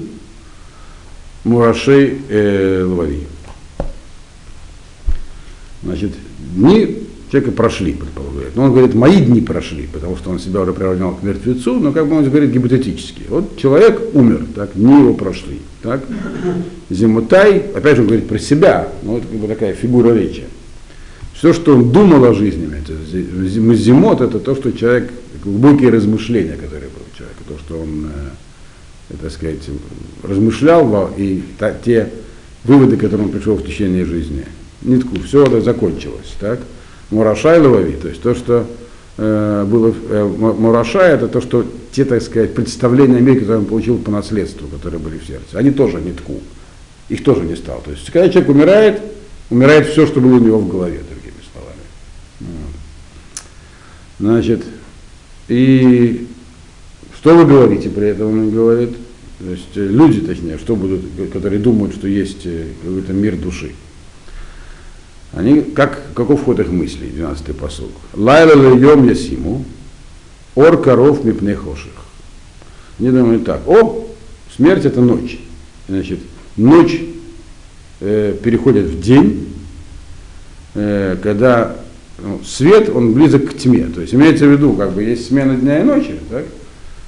мурашей 1.44 2.18
э, 2.28 2.83
лавави. 2.85 3.26
Значит, 5.94 6.11
дни 6.57 7.04
человека 7.30 7.52
прошли, 7.52 7.92
предполагает. 7.92 8.57
Но 8.57 8.64
он 8.64 8.70
говорит, 8.72 8.94
мои 8.94 9.24
дни 9.24 9.40
прошли, 9.40 9.87
потому 9.92 10.16
что 10.16 10.30
он 10.30 10.40
себя 10.40 10.62
уже 10.62 10.72
приравнял 10.72 11.14
к 11.14 11.22
мертвецу, 11.22 11.74
но 11.78 11.92
как 11.92 12.09
бы 12.09 12.16
он 12.16 12.24
говорит 12.24 12.50
гипотетически. 12.50 13.22
Вот 13.28 13.57
человек 13.57 14.00
умер, 14.12 14.44
так, 14.57 14.70
дни 14.74 14.92
его 14.92 15.14
прошли. 15.14 15.61
Так. 15.83 16.04
Зимутай, 16.90 17.59
опять 17.76 17.94
же 17.94 18.02
он 18.02 18.09
говорит 18.09 18.26
про 18.26 18.40
себя, 18.40 18.88
но 19.04 19.18
это 19.18 19.28
как 19.28 19.37
бы 19.37 19.46
такая 19.46 19.74
фигура 19.74 20.12
речи. 20.12 20.42
Все, 21.33 21.52
что 21.52 21.76
он 21.76 21.92
думал 21.92 22.24
о 22.24 22.35
жизни, 22.35 22.68
это, 22.76 22.92
зимот, 23.76 24.20
это 24.20 24.40
то, 24.40 24.57
что 24.57 24.72
человек, 24.72 25.12
глубокие 25.44 25.90
размышления, 25.90 26.54
которые 26.54 26.90
были 26.90 27.04
у 27.12 27.16
человека, 27.16 27.40
то, 27.46 27.57
что 27.59 27.80
он, 27.80 28.11
э, 29.11 29.14
так 29.22 29.30
сказать, 29.30 29.61
размышлял, 30.24 31.12
и 31.16 31.44
те 31.85 32.11
выводы, 32.64 32.96
к 32.96 33.00
которым 33.00 33.26
он 33.26 33.30
пришел 33.30 33.54
в 33.54 33.64
течение 33.64 34.04
жизни 34.04 34.44
нитку, 34.85 35.18
все 35.20 35.44
это 35.44 35.61
закончилось. 35.61 36.35
Так? 36.40 36.61
Мурашай 37.11 37.61
ловави, 37.61 37.97
то 37.97 38.09
есть 38.09 38.23
то, 38.23 38.35
что 38.35 38.66
э, 39.16 39.64
было 39.68 39.94
э, 40.11 40.25
Мураша, 40.25 41.01
это 41.01 41.29
то, 41.29 41.40
что 41.40 41.66
те, 41.92 42.05
так 42.05 42.23
сказать, 42.23 42.55
представления 42.55 43.18
о 43.18 43.20
мире, 43.20 43.40
которые 43.40 43.61
он 43.61 43.66
получил 43.66 43.99
по 43.99 44.11
наследству, 44.11 44.66
которые 44.68 45.01
были 45.01 45.18
в 45.18 45.27
сердце, 45.27 45.59
они 45.59 45.70
тоже 45.70 46.01
нитку. 46.01 46.40
Их 47.09 47.23
тоже 47.23 47.42
не 47.42 47.57
стало. 47.57 47.83
То 47.83 47.90
есть, 47.90 48.11
когда 48.11 48.29
человек 48.29 48.51
умирает, 48.51 49.03
умирает 49.51 49.88
все, 49.88 50.07
что 50.07 50.20
было 50.20 50.37
у 50.37 50.38
него 50.38 50.59
в 50.59 50.68
голове, 50.68 51.01
другими 51.09 51.35
словами. 51.53 51.81
Значит, 54.18 54.64
и 55.49 56.27
что 57.16 57.37
вы 57.37 57.44
говорите 57.44 57.90
при 57.90 58.09
этом, 58.09 58.29
он 58.29 58.51
говорит, 58.51 58.90
то 59.38 59.51
есть 59.51 59.77
э, 59.77 59.87
люди, 59.87 60.20
точнее, 60.20 60.59
что 60.59 60.77
будут, 60.77 61.03
которые 61.33 61.61
думают, 61.61 61.94
что 61.94 62.09
есть 62.09 62.47
э, 62.47 62.66
какой-то 62.83 63.12
мир 63.12 63.37
души. 63.37 63.73
Они, 65.37 65.62
как, 65.62 66.01
каков 66.14 66.44
ход 66.44 66.61
их 66.61 66.68
мыслей, 66.68 67.12
12-й 67.16 67.55
посыл. 67.55 67.90
Лайла 68.12 68.55
льем 68.55 69.09
ясиму, 69.09 69.64
ор 70.55 70.81
коров 70.81 71.25
мипне 71.25 71.57
хоших. 71.57 71.92
Они 72.99 73.11
думают 73.11 73.44
так, 73.44 73.66
о, 73.66 74.07
смерть 74.55 74.85
это 74.85 75.01
ночь. 75.01 75.40
Значит, 75.88 76.20
ночь 76.57 77.01
э, 78.01 78.37
переходит 78.42 78.87
в 78.87 79.01
день, 79.01 79.53
э, 80.75 81.16
когда 81.20 81.77
ну, 82.23 82.40
свет, 82.44 82.88
он 82.88 83.12
близок 83.12 83.51
к 83.51 83.57
тьме. 83.57 83.87
То 83.87 84.03
есть 84.03 84.14
имеется 84.14 84.47
в 84.47 84.53
виду, 84.53 84.75
как 84.75 84.92
бы 84.92 85.03
есть 85.03 85.27
смена 85.27 85.57
дня 85.57 85.81
и 85.81 85.83
ночи, 85.83 86.14
так? 86.31 86.44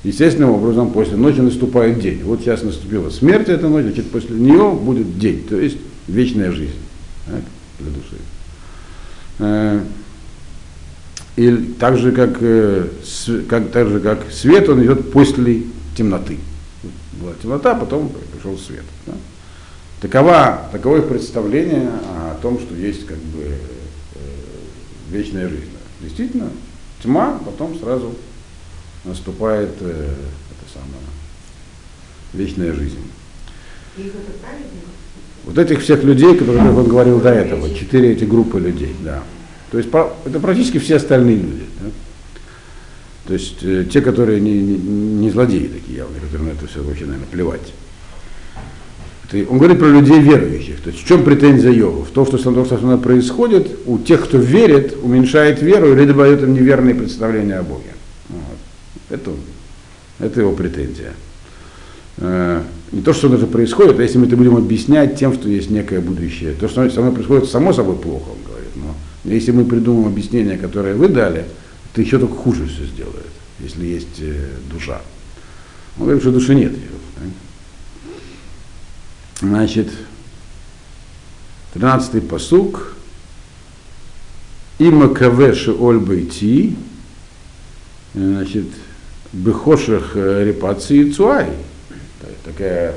Естественным 0.03 0.51
образом 0.51 0.91
после 0.91 1.17
ночи 1.17 1.39
наступает 1.39 2.01
день. 2.01 2.23
Вот 2.25 2.41
сейчас 2.41 2.63
наступила 2.63 3.11
смерть 3.11 3.49
эта 3.49 3.69
ночь, 3.69 3.85
значит 3.85 4.11
после 4.11 4.37
нее 4.37 4.73
будет 4.73 5.19
день, 5.19 5.45
то 5.49 5.59
есть 5.59 5.79
вечная 6.09 6.51
жизнь. 6.51 6.75
Так? 7.27 7.43
Для 7.79 7.91
души. 7.91 8.17
Э, 9.39 9.81
и 11.37 11.75
так 11.79 11.99
же, 11.99 12.13
как, 12.13 12.39
э, 12.41 12.89
как, 13.49 13.71
так 13.71 13.89
же, 13.89 14.01
как 14.01 14.31
свет, 14.31 14.69
он 14.69 14.83
идет 14.83 15.13
после 15.13 15.65
темноты. 15.97 16.39
Была 17.21 17.33
темнота, 17.43 17.75
потом 17.75 18.13
пришел 18.33 18.59
свет. 18.59 18.85
Да? 19.07 19.15
Такова, 20.01 20.69
таково 20.73 20.99
их 20.99 21.09
представление 21.09 21.89
о 21.89 22.39
том, 22.41 22.59
что 22.59 22.75
есть 22.75 23.07
как 23.07 23.19
бы 23.19 23.55
вечная 25.11 25.49
жизнь. 25.49 25.71
Действительно, 26.01 26.51
тьма, 27.03 27.39
потом 27.45 27.79
сразу 27.79 28.15
наступает 29.05 29.71
э, 29.81 30.15
это 30.51 30.73
самое, 30.73 31.03
вечная 32.33 32.73
жизнь. 32.73 33.11
Вот 35.47 35.57
этих 35.59 35.81
всех 35.81 36.03
людей, 36.03 36.37
которых 36.37 36.63
он 36.63 36.89
говорил 36.89 37.21
до 37.21 37.31
этого, 37.31 37.73
четыре 37.73 38.13
эти 38.13 38.25
группы 38.25 38.59
людей, 38.59 38.95
да. 39.03 39.23
То 39.71 39.79
есть 39.79 39.91
это 40.25 40.41
практически 40.41 40.79
все 40.79 40.97
остальные 40.97 41.37
люди. 41.37 41.65
Да? 41.81 41.87
То 43.27 43.33
есть 43.35 43.59
э, 43.63 43.85
те, 43.91 44.01
которые 44.01 44.41
не, 44.41 44.61
не, 44.61 44.77
не 44.77 45.31
злодеи 45.31 45.67
такие 45.67 45.99
явные, 45.99 46.21
которым 46.21 46.47
на 46.47 46.51
это 46.51 46.67
все 46.67 46.83
вообще, 46.83 47.05
наверное, 47.05 47.27
плевать. 47.31 47.73
Это, 49.29 49.51
он 49.51 49.59
говорит 49.59 49.79
про 49.79 49.89
людей 49.89 50.21
верующих. 50.21 50.81
То 50.81 50.91
есть 50.91 51.03
в 51.03 51.07
чем 51.07 51.25
претензия 51.25 51.71
Йова? 51.71 52.05
В 52.05 52.11
том, 52.11 52.27
что, 52.27 52.39
что 52.39 52.53
собственно, 52.65 52.99
происходит, 52.99 53.79
у 53.87 53.99
тех, 53.99 54.25
кто 54.25 54.39
верит, 54.39 54.97
уменьшает 55.03 55.63
веру 55.63 55.93
или 55.93 56.11
дает 56.11 56.43
им 56.43 56.55
неверные 56.55 56.95
представления 56.95 57.59
о 57.59 57.63
Боге. 57.63 57.95
Вот. 58.29 58.41
Это, 59.11 59.31
это 60.21 60.41
его 60.41 60.53
претензия. 60.53 61.13
Не 62.93 63.03
то, 63.03 63.13
что 63.13 63.35
это 63.35 63.47
происходит, 63.47 63.99
а 63.99 64.03
если 64.03 64.19
мы 64.19 64.27
это 64.27 64.37
будем 64.37 64.57
объяснять 64.57 65.19
тем, 65.19 65.35
что 65.35 65.49
есть 65.49 65.71
некое 65.71 66.01
будущее. 66.01 66.55
То, 66.55 66.69
что 66.69 66.89
со 66.89 67.01
мной 67.01 67.13
происходит, 67.13 67.49
само 67.49 67.73
собой 67.73 67.97
плохо, 67.97 68.31
он 68.31 68.39
говорит. 68.47 68.71
Но 69.25 69.33
если 69.33 69.51
мы 69.51 69.65
придумаем 69.65 70.07
объяснение, 70.07 70.57
которое 70.57 70.95
вы 70.95 71.09
дали, 71.09 71.47
то 71.93 72.01
еще 72.01 72.19
только 72.19 72.35
хуже 72.35 72.67
все 72.69 72.85
сделает, 72.87 73.27
если 73.59 73.87
есть 73.87 74.21
э, 74.21 74.51
душа. 74.71 75.01
Он 75.99 76.05
говорит, 76.05 76.23
что 76.23 76.31
души 76.31 76.55
нет. 76.55 76.75
Значит, 79.41 79.89
13-й 81.75 82.21
посук. 82.21 82.93
Има 84.79 85.09
кавеши 85.09 85.73
оль 85.73 85.99
бейти, 85.99 86.77
значит, 88.15 88.67
бехоших 89.33 90.13
э, 90.15 90.45
репации 90.45 91.11
цуай 91.11 91.49
такая 92.47 92.95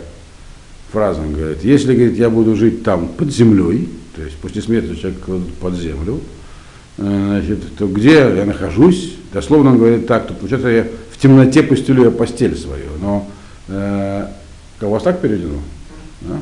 фраза, 0.91 1.21
он 1.21 1.33
говорит, 1.33 1.63
если, 1.63 1.93
говорит, 1.93 2.17
я 2.17 2.29
буду 2.29 2.55
жить 2.55 2.83
там 2.83 3.09
под 3.09 3.31
землей, 3.31 3.89
то 4.15 4.21
есть 4.21 4.37
после 4.37 4.61
смерти 4.61 4.95
человека 4.95 5.25
кладут 5.25 5.53
под 5.55 5.75
землю, 5.75 6.21
э, 6.97 7.03
значит, 7.03 7.59
то 7.77 7.87
где 7.87 8.13
я 8.13 8.45
нахожусь, 8.45 9.15
дословно 9.33 9.71
он 9.71 9.77
говорит 9.77 10.07
так, 10.07 10.27
то 10.27 10.33
получается 10.33 10.69
я 10.69 10.87
в 11.11 11.21
темноте 11.21 11.63
постелю 11.63 12.05
я 12.05 12.11
постель 12.11 12.55
свою, 12.55 12.91
но 13.01 13.29
э, 13.67 14.27
у 14.81 14.89
вас 14.89 15.03
так 15.03 15.19
переведено? 15.19 15.59
Да? 16.21 16.37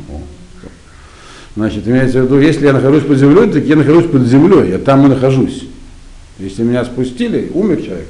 Значит, 1.56 1.88
имеется 1.88 2.22
в 2.22 2.26
виду, 2.26 2.40
если 2.40 2.68
я 2.68 2.74
нахожусь 2.74 3.04
под 3.04 3.18
землей, 3.18 3.52
так 3.52 3.64
я 3.64 3.76
нахожусь 3.76 4.06
под 4.06 4.28
землей, 4.28 4.70
я 4.70 4.78
там 4.78 5.06
и 5.08 5.10
нахожусь. 5.10 5.64
Если 6.38 6.62
меня 6.62 6.86
спустили, 6.86 7.50
умер 7.52 7.82
человек, 7.82 8.08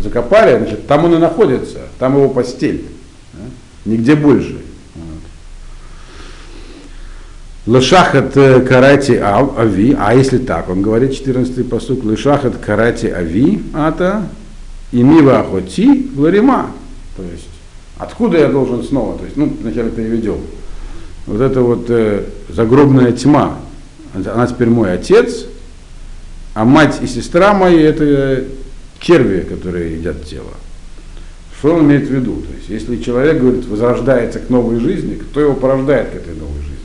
закопали, 0.00 0.58
значит, 0.58 0.88
там 0.88 1.04
он 1.04 1.14
и 1.14 1.18
находится, 1.18 1.82
там 2.00 2.16
его 2.16 2.28
постель 2.28 2.86
нигде 3.84 4.14
больше. 4.14 4.58
Лышахат 7.66 8.34
э, 8.36 8.60
карати 8.60 9.12
ави, 9.12 9.94
а 9.98 10.14
если 10.14 10.38
так, 10.38 10.70
он 10.70 10.80
говорит 10.80 11.14
14 11.14 11.68
посук, 11.68 12.02
лышахат 12.02 12.56
карати 12.56 13.06
ави, 13.08 13.62
ата, 13.74 14.22
и 14.90 15.02
мива 15.02 15.40
охоти 15.40 16.08
ларима. 16.16 16.70
То 17.16 17.22
есть, 17.24 17.48
откуда 17.98 18.38
я 18.38 18.48
должен 18.48 18.82
снова, 18.82 19.18
то 19.18 19.24
есть, 19.24 19.36
ну, 19.36 19.54
вначале 19.60 19.90
переведем. 19.90 20.38
Вот 21.26 21.42
это 21.42 21.60
вот 21.60 21.90
э, 21.90 22.24
загробная 22.48 23.12
тьма, 23.12 23.58
она 24.14 24.46
теперь 24.46 24.70
мой 24.70 24.94
отец, 24.94 25.44
а 26.54 26.64
мать 26.64 26.98
и 27.02 27.06
сестра 27.06 27.52
мои 27.52 27.78
это 27.78 28.04
э, 28.04 28.44
черви, 28.98 29.40
которые 29.40 29.98
едят 29.98 30.24
тело. 30.24 30.54
Что 31.58 31.74
он 31.74 31.86
имеет 31.86 32.06
в 32.06 32.12
виду? 32.12 32.36
То 32.36 32.54
есть, 32.56 32.68
если 32.68 33.02
человек, 33.02 33.40
говорит, 33.40 33.66
возрождается 33.66 34.38
к 34.38 34.48
новой 34.48 34.78
жизни, 34.78 35.14
кто 35.14 35.40
его 35.40 35.54
порождает 35.54 36.10
к 36.10 36.14
этой 36.14 36.34
новой 36.36 36.60
жизни? 36.60 36.76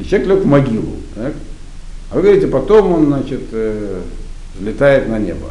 И 0.00 0.04
человек 0.04 0.28
лег 0.28 0.38
в 0.40 0.46
могилу. 0.46 0.96
Так? 1.14 1.32
А 2.10 2.16
вы 2.16 2.22
говорите, 2.22 2.48
потом 2.48 2.92
он, 2.92 3.06
значит, 3.06 3.42
э, 3.52 4.00
взлетает 4.58 5.08
на 5.08 5.18
небо. 5.18 5.50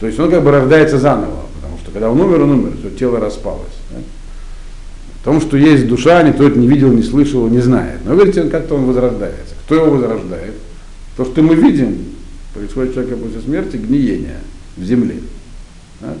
То 0.00 0.06
есть 0.06 0.18
он 0.18 0.30
как 0.30 0.42
бы 0.42 0.50
рождается 0.50 0.98
заново, 0.98 1.44
потому 1.56 1.78
что 1.82 1.90
когда 1.90 2.10
он 2.10 2.18
умер, 2.18 2.42
он 2.42 2.50
умер, 2.52 2.72
все 2.80 2.90
тело 2.90 3.20
распалось. 3.20 3.66
Так? 3.90 4.00
О 4.00 5.24
том, 5.24 5.40
что 5.42 5.58
есть 5.58 5.86
душа, 5.86 6.22
никто 6.22 6.48
это 6.48 6.58
не 6.58 6.66
видел, 6.66 6.90
не 6.92 7.02
слышал, 7.02 7.46
не 7.48 7.60
знает. 7.60 8.00
Но 8.04 8.12
вы 8.12 8.24
говорите, 8.24 8.44
как-то 8.44 8.76
он 8.76 8.86
возрождается. 8.86 9.54
Кто 9.66 9.74
его 9.74 9.90
возрождает? 9.90 10.54
То, 11.18 11.26
что 11.26 11.42
мы 11.42 11.56
видим, 11.56 12.06
происходит 12.54 12.94
человека 12.94 13.18
после 13.18 13.42
смерти, 13.42 13.76
гниение 13.76 14.38
в 14.78 14.84
земле. 14.84 15.16
Так? 16.00 16.16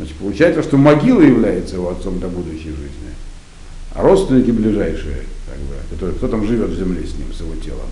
Значит, 0.00 0.16
получается, 0.16 0.62
что 0.62 0.78
могила 0.78 1.20
является 1.20 1.76
его 1.76 1.90
отцом 1.90 2.20
до 2.20 2.28
будущей 2.28 2.70
жизни, 2.70 3.12
а 3.94 4.02
родственники 4.02 4.50
ближайшие, 4.50 5.24
как 5.46 5.58
бы, 5.58 5.74
которые, 5.90 6.16
кто 6.16 6.26
там 6.26 6.46
живет 6.46 6.70
в 6.70 6.78
земле 6.78 7.02
с 7.02 7.18
ним, 7.18 7.26
с 7.36 7.40
его 7.40 7.54
телом, 7.62 7.84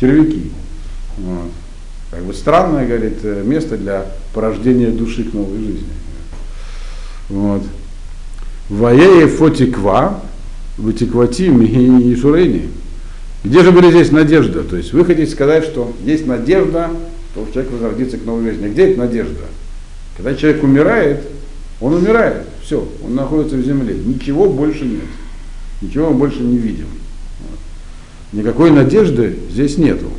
червяки. 0.00 0.52
Вот. 1.18 1.50
Как 2.12 2.24
бы 2.24 2.32
странное, 2.32 2.86
говорит, 2.86 3.18
э, 3.24 3.42
место 3.44 3.76
для 3.76 4.06
порождения 4.32 4.90
души 4.90 5.24
к 5.24 5.34
новой 5.34 5.58
жизни. 5.58 5.90
Вот. 7.28 7.62
Ваее 8.70 9.28
фотиква, 9.28 10.22
вытеквати 10.78 11.48
и 11.48 12.16
шурени. 12.16 12.70
Где 13.44 13.62
же 13.62 13.70
были 13.70 13.90
здесь 13.90 14.12
надежда? 14.12 14.64
То 14.64 14.78
есть 14.78 14.94
вы 14.94 15.04
хотите 15.04 15.30
сказать, 15.30 15.64
что 15.64 15.92
есть 16.06 16.26
надежда, 16.26 16.88
что 17.32 17.46
человек 17.52 17.70
возродится 17.70 18.16
к 18.16 18.24
новой 18.24 18.44
жизни. 18.44 18.68
Где 18.68 18.92
эта 18.92 19.00
надежда? 19.00 19.42
Когда 20.16 20.34
человек 20.34 20.62
умирает, 20.62 21.20
он 21.80 21.94
умирает, 21.94 22.46
все, 22.62 22.86
он 23.02 23.14
находится 23.14 23.56
в 23.56 23.62
земле, 23.62 23.94
ничего 23.94 24.48
больше 24.48 24.84
нет, 24.84 25.08
ничего 25.80 26.10
мы 26.10 26.18
больше 26.18 26.40
не 26.40 26.58
видим. 26.58 26.86
Никакой 28.32 28.70
надежды 28.70 29.36
здесь 29.50 29.76
нету. 29.76 30.10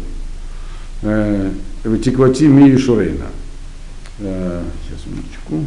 Э, 1.01 1.51
Тиквати 2.03 2.47
ми 2.47 2.77
шурейна. 2.77 3.27
Э, 4.19 4.63
сейчас, 4.83 5.05
минуточку. 5.05 5.63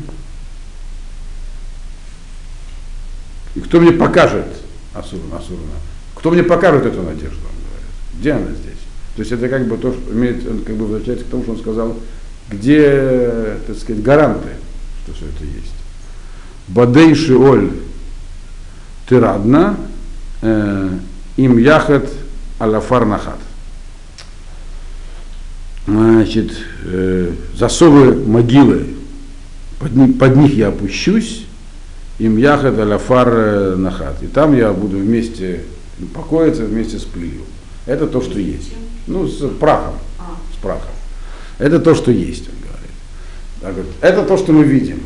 И 3.55 3.61
кто 3.61 3.81
мне 3.81 3.93
покажет, 3.93 4.47
Асурна, 4.93 5.39
Асурна, 5.39 5.75
кто 6.15 6.31
мне 6.31 6.43
покажет 6.43 6.87
эту 6.87 7.03
надежду, 7.03 7.39
он 7.47 7.57
говорит. 7.67 8.21
Где 8.21 8.33
она 8.33 8.51
здесь? 8.51 8.79
То 9.17 9.21
есть 9.21 9.33
это 9.33 9.49
как 9.49 9.67
бы 9.69 9.77
то, 9.77 9.93
что 9.93 10.13
имеет, 10.13 10.45
как 10.65 10.77
бы 10.77 10.87
возвращается 10.87 11.25
к 11.25 11.29
тому, 11.29 11.45
что 11.45 11.53
он 11.53 11.59
сказал, 11.59 11.97
где, 12.51 13.59
так 13.67 13.77
сказать, 13.79 14.03
гаранты, 14.03 14.51
что 15.05 15.15
все 15.15 15.27
это 15.27 15.45
есть. 15.45 15.73
Бадей 16.69 17.15
Шиоль 17.15 17.71
Тирадна 19.09 19.77
э, 20.41 20.91
им 21.37 21.59
яхат 21.59 22.09
аляфар 22.59 23.05
нахат. 23.05 23.39
Значит, 25.87 26.53
э, 26.85 27.33
засовы 27.55 28.15
могилы, 28.15 28.87
под, 29.79 29.95
них, 29.95 30.19
под 30.19 30.37
них 30.37 30.55
я 30.55 30.69
опущусь, 30.69 31.45
им 32.19 32.39
яхат 32.39 32.79
аляфар 32.79 33.29
э, 33.29 33.77
нахат. 33.77 34.23
И 34.23 34.27
там 34.27 34.57
я 34.57 34.73
буду 34.73 34.97
вместе 34.99 35.65
покоиться 36.15 36.65
вместе 36.65 36.99
с 36.99 37.05
пылью. 37.05 37.43
Это 37.87 38.07
то, 38.07 38.23
что 38.23 38.39
есть. 38.39 38.73
Ну, 39.07 39.27
с 39.27 39.47
прахом. 39.61 39.95
С 40.53 40.63
прахом. 40.63 40.91
Это 41.59 41.79
то, 41.79 41.95
что 41.95 42.11
есть, 42.11 42.49
он 42.49 43.71
говорит. 43.71 43.91
Это 44.01 44.23
то, 44.23 44.39
что 44.39 44.53
мы 44.53 44.65
видим. 44.65 45.01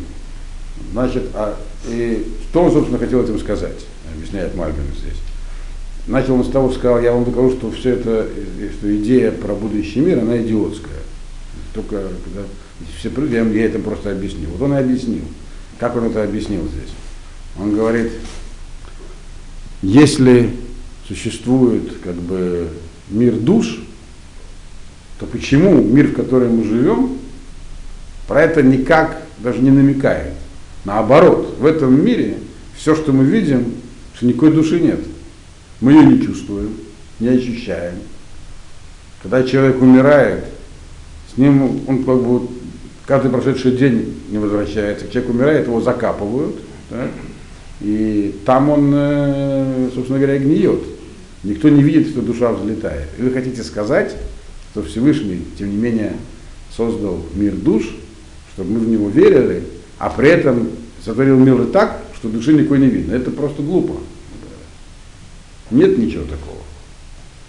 Значит, 0.92 1.24
а, 1.34 1.56
и 1.86 2.26
что 2.50 2.62
он, 2.62 2.72
собственно, 2.72 2.98
хотел 2.98 3.22
этим 3.22 3.38
сказать, 3.38 3.84
объясняет 4.14 4.54
Мальбин 4.54 4.84
здесь. 4.98 5.18
Начал 6.06 6.34
он 6.34 6.44
с 6.44 6.48
того, 6.48 6.72
сказал, 6.72 7.00
я 7.00 7.12
вам 7.12 7.24
докажу, 7.24 7.50
что 7.50 7.70
все 7.70 7.90
это, 7.90 8.26
что 8.78 8.96
идея 8.96 9.30
про 9.30 9.54
будущий 9.54 10.00
мир, 10.00 10.20
она 10.20 10.38
идиотская. 10.38 11.02
Только 11.74 12.08
когда 12.24 12.48
все 12.98 13.10
придут, 13.10 13.32
я, 13.32 13.64
это 13.66 13.78
просто 13.78 14.12
объясню. 14.12 14.48
Вот 14.48 14.62
он 14.62 14.74
и 14.74 14.80
объяснил. 14.80 15.24
Как 15.78 15.96
он 15.96 16.04
это 16.04 16.22
объяснил 16.24 16.62
здесь? 16.62 16.94
Он 17.58 17.74
говорит, 17.74 18.12
если 19.82 20.56
существует 21.06 21.98
как 22.02 22.14
бы 22.14 22.68
мир 23.10 23.34
душ, 23.34 23.80
то 25.18 25.26
почему 25.26 25.82
мир, 25.82 26.08
в 26.08 26.14
котором 26.14 26.56
мы 26.56 26.64
живем, 26.64 27.18
про 28.26 28.42
это 28.42 28.62
никак 28.62 29.22
даже 29.38 29.60
не 29.60 29.70
намекает? 29.70 30.32
Наоборот, 30.88 31.56
в 31.60 31.66
этом 31.66 32.02
мире 32.02 32.38
все, 32.74 32.96
что 32.96 33.12
мы 33.12 33.22
видим, 33.22 33.74
что 34.14 34.24
никакой 34.24 34.52
души 34.52 34.80
нет. 34.80 35.00
Мы 35.82 35.92
ее 35.92 36.06
не 36.06 36.22
чувствуем, 36.22 36.70
не 37.20 37.28
ощущаем. 37.28 37.96
Когда 39.22 39.42
человек 39.42 39.82
умирает, 39.82 40.46
с 41.30 41.36
ним 41.36 41.82
он 41.86 42.04
как 42.04 42.22
бы 42.22 42.48
каждый 43.04 43.30
прошедший 43.30 43.72
день 43.72 44.14
не 44.30 44.38
возвращается. 44.38 45.10
Человек 45.10 45.30
умирает, 45.30 45.66
его 45.66 45.82
закапывают, 45.82 46.56
так? 46.88 47.10
и 47.82 48.34
там 48.46 48.70
он, 48.70 48.90
э, 48.94 49.90
собственно 49.94 50.18
говоря, 50.18 50.38
гниет. 50.38 50.80
Никто 51.44 51.68
не 51.68 51.82
видит, 51.82 52.08
что 52.08 52.22
душа 52.22 52.50
взлетает. 52.50 53.08
И 53.18 53.22
вы 53.22 53.30
хотите 53.32 53.62
сказать, 53.62 54.16
что 54.72 54.82
Всевышний, 54.82 55.42
тем 55.58 55.68
не 55.68 55.76
менее, 55.76 56.14
создал 56.74 57.20
мир 57.34 57.52
душ, 57.56 57.82
чтобы 58.54 58.70
мы 58.70 58.80
в 58.80 58.88
него 58.88 59.10
верили, 59.10 59.64
а 59.98 60.08
при 60.10 60.30
этом 60.30 60.68
сотворил 61.08 61.38
мир 61.38 61.64
так, 61.72 62.02
что 62.14 62.28
души 62.28 62.52
никакой 62.52 62.80
не 62.80 62.86
видно. 62.86 63.14
Это 63.14 63.30
просто 63.30 63.62
глупо. 63.62 63.94
Нет 65.70 65.96
ничего 65.96 66.24
такого. 66.24 66.58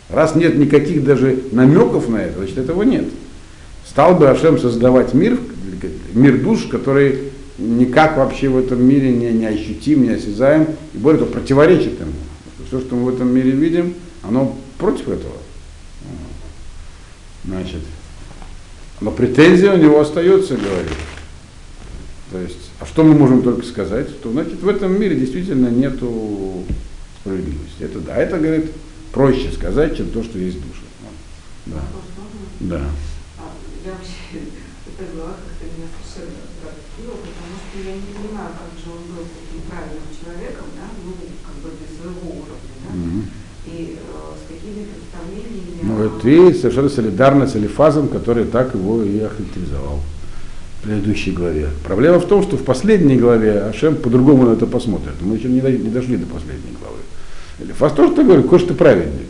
Раз 0.08 0.34
нет 0.36 0.58
никаких 0.58 1.04
даже 1.04 1.43
намеков 1.52 2.08
на 2.08 2.17
это, 2.17 2.38
значит 2.38 2.58
этого 2.58 2.84
нет. 2.84 3.06
Стал 3.86 4.15
бы 4.15 4.30
Ашем 4.30 4.58
создавать 4.60 5.13
мир, 5.13 5.38
мир 6.13 6.41
душ, 6.41 6.67
который 6.67 7.32
никак 7.58 8.15
вообще 8.15 8.48
в 8.48 8.58
этом 8.58 8.82
мире 8.82 9.12
не, 9.12 9.32
не 9.32 9.45
ощутим, 9.45 10.04
не 10.04 10.12
осязаем, 10.12 10.67
и 10.93 10.98
более 10.98 11.19
того, 11.19 11.32
противоречит 11.32 12.00
ему. 12.00 12.13
Все, 12.67 12.80
что 12.80 12.95
мы 12.95 13.12
в 13.12 13.15
этом 13.15 13.34
мире 13.34 13.52
видим, 13.52 13.93
оно 14.24 14.58
против 14.78 15.10
этого. 15.10 15.36
Значит, 17.43 17.82
но 19.02 19.12
претензия 19.12 19.74
у 19.74 19.78
него 19.78 20.00
остается, 20.00 20.56
говорит. 20.56 20.98
То 22.32 22.38
есть, 22.39 22.70
а 22.80 22.86
что 22.86 23.04
мы 23.04 23.15
можем 23.15 23.42
только 23.42 23.65
сказать? 23.65 24.10
Что, 24.10 24.32
значит, 24.32 24.62
в 24.62 24.68
этом 24.68 25.00
мире 25.00 25.15
действительно 25.15 25.70
нету 25.70 26.63
справедливости. 27.22 27.82
Это 27.82 28.00
да, 28.00 28.15
это, 28.15 28.38
говорит, 28.38 28.72
проще 29.12 29.52
сказать, 29.52 29.98
чем 29.98 30.10
то, 30.12 30.24
что 30.24 30.38
есть 30.38 30.58
душа. 30.62 30.84
Да. 31.65 31.82
Да. 32.60 32.82
А, 33.39 33.50
я 33.86 33.92
вообще, 33.94 34.46
эта 34.86 35.12
глава 35.15 35.32
как-то 35.42 35.65
меня 35.65 35.88
совершенно 35.89 36.38
отвратила, 36.46 37.18
потому 37.18 37.54
что 37.58 37.89
я 37.89 37.96
не 37.96 38.13
понимаю, 38.13 38.50
как 38.54 38.78
же 38.78 38.92
он 38.92 39.15
был 39.15 39.26
таким 39.26 39.62
правильным 39.70 40.10
человеком, 40.13 40.65
да, 40.78 40.86
ну, 41.04 41.13
как 41.42 41.56
бы 41.63 41.70
для 41.78 41.89
своего 41.98 42.30
уровня, 42.46 42.74
да, 42.86 42.96
Мгм. 42.96 43.26
и 43.65 43.98
э, 43.98 44.34
с 44.38 44.44
какими 44.48 44.86
представлениями... 44.86 45.82
Ну, 45.82 45.94
о- 45.98 46.50
и 46.52 46.54
совершенно 46.54 46.89
солидарна 46.89 47.48
с 47.48 47.56
Элифазом, 47.56 48.08
который 48.10 48.46
так 48.46 48.76
его 48.76 49.04
и 49.04 49.20
охарактеризовал 49.20 50.00
в 50.80 50.84
предыдущей 50.84 51.32
главе. 51.32 51.70
Проблема 51.84 52.20
в 52.20 52.28
том, 52.28 52.42
что 52.44 52.56
в 52.58 52.63
последней 52.63 53.18
главе 53.18 53.62
Ашем 53.63 53.96
по-другому 53.96 54.44
на 54.48 54.54
это 54.54 54.65
посмотрит. 54.65 55.13
Мы 55.22 55.36
еще 55.36 55.48
не, 55.50 55.60
до- 55.62 55.72
не 55.72 55.89
дошли 55.89 56.18
до 56.18 56.26
последней 56.26 56.72
главы. 56.80 56.98
Элифаз 57.60 57.94
тоже 57.94 58.13
так 58.15 58.26
говорит, 58.26 58.46
же 58.58 58.68
ты 58.68 58.74
праведник. 58.74 59.30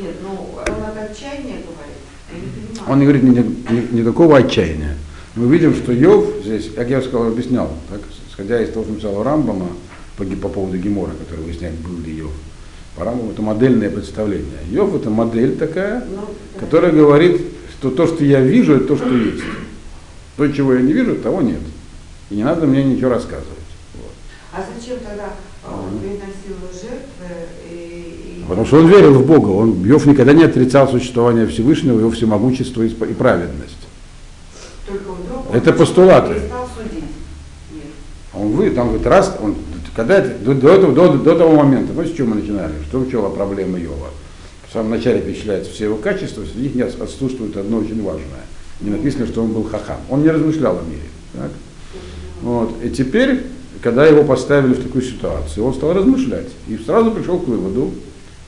Нет, 0.00 0.14
ну, 0.22 0.30
он 0.56 0.82
от 0.82 1.10
отчаяния 1.10 1.56
говорит, 1.62 1.94
я 2.32 2.38
не 2.38 2.46
понимаю. 2.48 2.90
Он 2.92 2.98
не 2.98 3.04
говорит 3.04 3.22
ни- 3.22 3.74
ни- 3.74 3.98
никакого 4.00 4.38
отчаяния. 4.38 4.96
Мы 5.36 5.46
видим, 5.52 5.74
что 5.74 5.92
Йов 5.92 6.26
здесь, 6.44 6.70
как 6.74 6.88
я 6.90 7.00
сказал, 7.00 7.28
объяснял, 7.28 7.70
так, 7.90 8.00
исходя 8.30 8.60
из 8.62 8.70
того, 8.70 8.84
что 8.84 8.92
написал 8.94 9.22
Рамбама 9.22 9.68
по, 10.16 10.24
по 10.24 10.48
поводу 10.48 10.78
Гемора, 10.78 11.12
который 11.12 11.44
выясняет, 11.44 11.74
был 11.76 11.96
ли 12.04 12.12
Йов. 12.16 12.32
По 12.96 13.04
Рамбаму 13.04 13.30
это 13.32 13.42
модельное 13.42 13.90
представление. 13.90 14.58
Йов 14.70 14.94
это 14.96 15.10
модель 15.10 15.56
такая, 15.56 16.02
Ну, 16.10 16.22
которая 16.58 16.90
говорит, 16.90 17.40
что 17.78 17.90
то, 17.90 18.06
что 18.06 18.24
я 18.24 18.40
вижу, 18.40 18.74
это 18.74 18.86
то, 18.88 18.96
что 18.96 19.08
есть. 19.14 19.42
То, 20.36 20.48
чего 20.52 20.74
я 20.74 20.82
не 20.82 20.92
вижу, 20.92 21.16
того 21.16 21.42
нет. 21.42 21.60
И 22.30 22.36
не 22.36 22.44
надо 22.44 22.66
мне 22.66 22.82
ничего 22.84 23.10
рассказывать. 23.10 23.48
Вот. 23.94 24.10
А 24.52 24.64
зачем 24.74 24.98
тогда 24.98 25.30
э, 25.64 25.68
он 25.70 25.98
приносил 25.98 26.56
жертвы 26.72 27.36
и... 27.70 28.40
и- 28.40 28.44
Потому 28.48 28.66
что 28.66 28.78
он 28.78 28.88
верил 28.88 29.14
в 29.14 29.26
Бога. 29.26 29.48
Он, 29.50 29.82
Йов 29.84 30.06
никогда 30.06 30.32
не 30.32 30.44
отрицал 30.44 30.88
существование 30.88 31.46
Всевышнего, 31.46 31.98
его 32.00 32.10
всемогущество 32.10 32.82
и 32.82 32.88
и 32.88 33.14
праведность. 33.14 33.76
Только 34.86 35.10
вдруг 35.12 35.54
Это 35.54 35.70
он 35.70 35.76
постулаты. 35.78 36.34
судить. 36.76 37.04
Нет. 37.72 37.84
А 38.32 38.38
Он 38.38 38.48
вы, 38.52 38.70
там 38.70 38.88
говорит, 38.88 39.06
раз, 39.06 39.36
он, 39.42 39.54
когда 39.94 40.18
это, 40.18 40.38
до, 40.44 40.54
до, 40.54 40.68
этого, 40.70 40.92
до, 40.94 41.12
до 41.18 41.36
того 41.36 41.56
момента, 41.56 41.92
ну 41.94 42.04
с 42.04 42.12
чего 42.12 42.28
мы 42.28 42.36
начинали, 42.36 42.72
что 42.88 43.00
начала 43.00 43.28
проблема 43.28 43.78
Йова? 43.78 44.08
В 44.68 44.72
самом 44.72 44.90
начале 44.90 45.20
перечисляются 45.22 45.72
все 45.72 45.84
его 45.84 45.96
качества, 45.96 46.44
среди 46.44 46.76
них 46.76 46.86
отсутствует 47.00 47.56
одно 47.56 47.78
очень 47.78 48.02
важное. 48.02 48.44
Не 48.80 48.90
написано, 48.90 49.26
что 49.26 49.42
он 49.42 49.52
был 49.52 49.64
хахам. 49.64 49.96
Он 50.10 50.22
не 50.22 50.28
размышлял 50.28 50.78
о 50.78 50.82
мире. 50.82 51.08
Так? 51.32 51.50
Вот. 52.42 52.74
И 52.84 52.90
теперь, 52.90 53.44
когда 53.82 54.06
его 54.06 54.24
поставили 54.24 54.74
в 54.74 54.82
такую 54.82 55.02
ситуацию, 55.02 55.64
он 55.64 55.74
стал 55.74 55.94
размышлять. 55.94 56.48
И 56.68 56.76
сразу 56.76 57.10
пришел 57.12 57.38
к 57.38 57.48
выводу, 57.48 57.92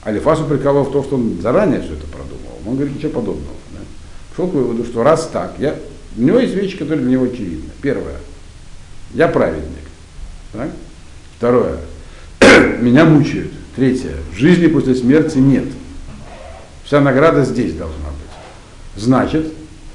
Алифас 0.04 0.40
упрекал 0.40 0.82
в 0.84 0.92
том, 0.92 1.04
что 1.04 1.16
он 1.16 1.38
заранее 1.40 1.80
все 1.80 1.94
это 1.94 2.06
продумал. 2.06 2.58
Он 2.66 2.76
говорит, 2.76 2.96
ничего 2.96 3.12
подобного. 3.12 3.56
Да? 3.72 3.80
Пришел 4.30 4.50
к 4.50 4.54
выводу, 4.54 4.84
что 4.84 5.02
раз 5.02 5.28
так, 5.32 5.54
я, 5.58 5.74
у 6.16 6.22
него 6.22 6.38
есть 6.38 6.54
вещи, 6.54 6.76
которые 6.76 7.02
для 7.02 7.12
него 7.12 7.24
очевидны. 7.24 7.70
Первое, 7.80 8.16
я 9.14 9.26
праведник. 9.28 9.64
Так? 10.52 10.70
Второе, 11.38 11.78
меня 12.80 13.06
мучают. 13.06 13.52
Третье, 13.74 14.12
жизни 14.36 14.66
после 14.66 14.94
смерти 14.94 15.38
нет. 15.38 15.64
Вся 16.90 17.00
награда 17.00 17.44
здесь 17.44 17.74
должна 17.74 18.08
быть. 18.08 19.00
Значит, 19.00 19.46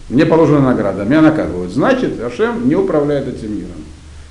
мне 0.08 0.26
положена 0.26 0.62
награда, 0.62 1.04
меня 1.04 1.22
наказывают. 1.22 1.74
Значит, 1.74 2.22
Ашем 2.22 2.70
не 2.70 2.76
управляет 2.76 3.28
этим 3.28 3.54
миром. 3.54 3.84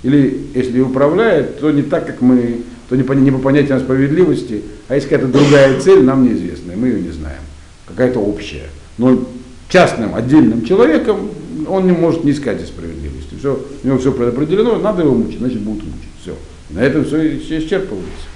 Или 0.02 0.46
если 0.54 0.78
и 0.78 0.80
управляет, 0.80 1.60
то 1.60 1.70
не 1.70 1.82
так, 1.82 2.06
как 2.06 2.22
мы, 2.22 2.62
то 2.88 2.96
не 2.96 3.02
по, 3.02 3.12
не 3.12 3.30
по 3.30 3.36
понятиям 3.36 3.80
справедливости, 3.80 4.62
а 4.88 4.94
есть 4.94 5.10
какая-то 5.10 5.30
другая 5.30 5.78
цель, 5.78 6.04
нам 6.04 6.24
неизвестная, 6.24 6.74
мы 6.74 6.86
ее 6.86 7.02
не 7.02 7.10
знаем. 7.10 7.42
Какая-то 7.86 8.18
общая. 8.18 8.70
Но 8.96 9.28
частным, 9.68 10.14
отдельным 10.14 10.64
человеком 10.64 11.32
он 11.68 11.84
не 11.84 11.92
может 11.92 12.24
не 12.24 12.30
искать 12.30 12.66
справедливости. 12.66 13.34
Все, 13.38 13.62
у 13.82 13.86
него 13.86 13.98
все 13.98 14.10
предопределено, 14.10 14.78
надо 14.78 15.02
его 15.02 15.14
мучить, 15.14 15.38
значит 15.38 15.60
будут 15.60 15.82
мучить. 15.82 16.08
Все. 16.22 16.34
На 16.70 16.78
этом 16.78 17.04
все, 17.04 17.38
все 17.40 17.58
исчерпывается. 17.58 18.26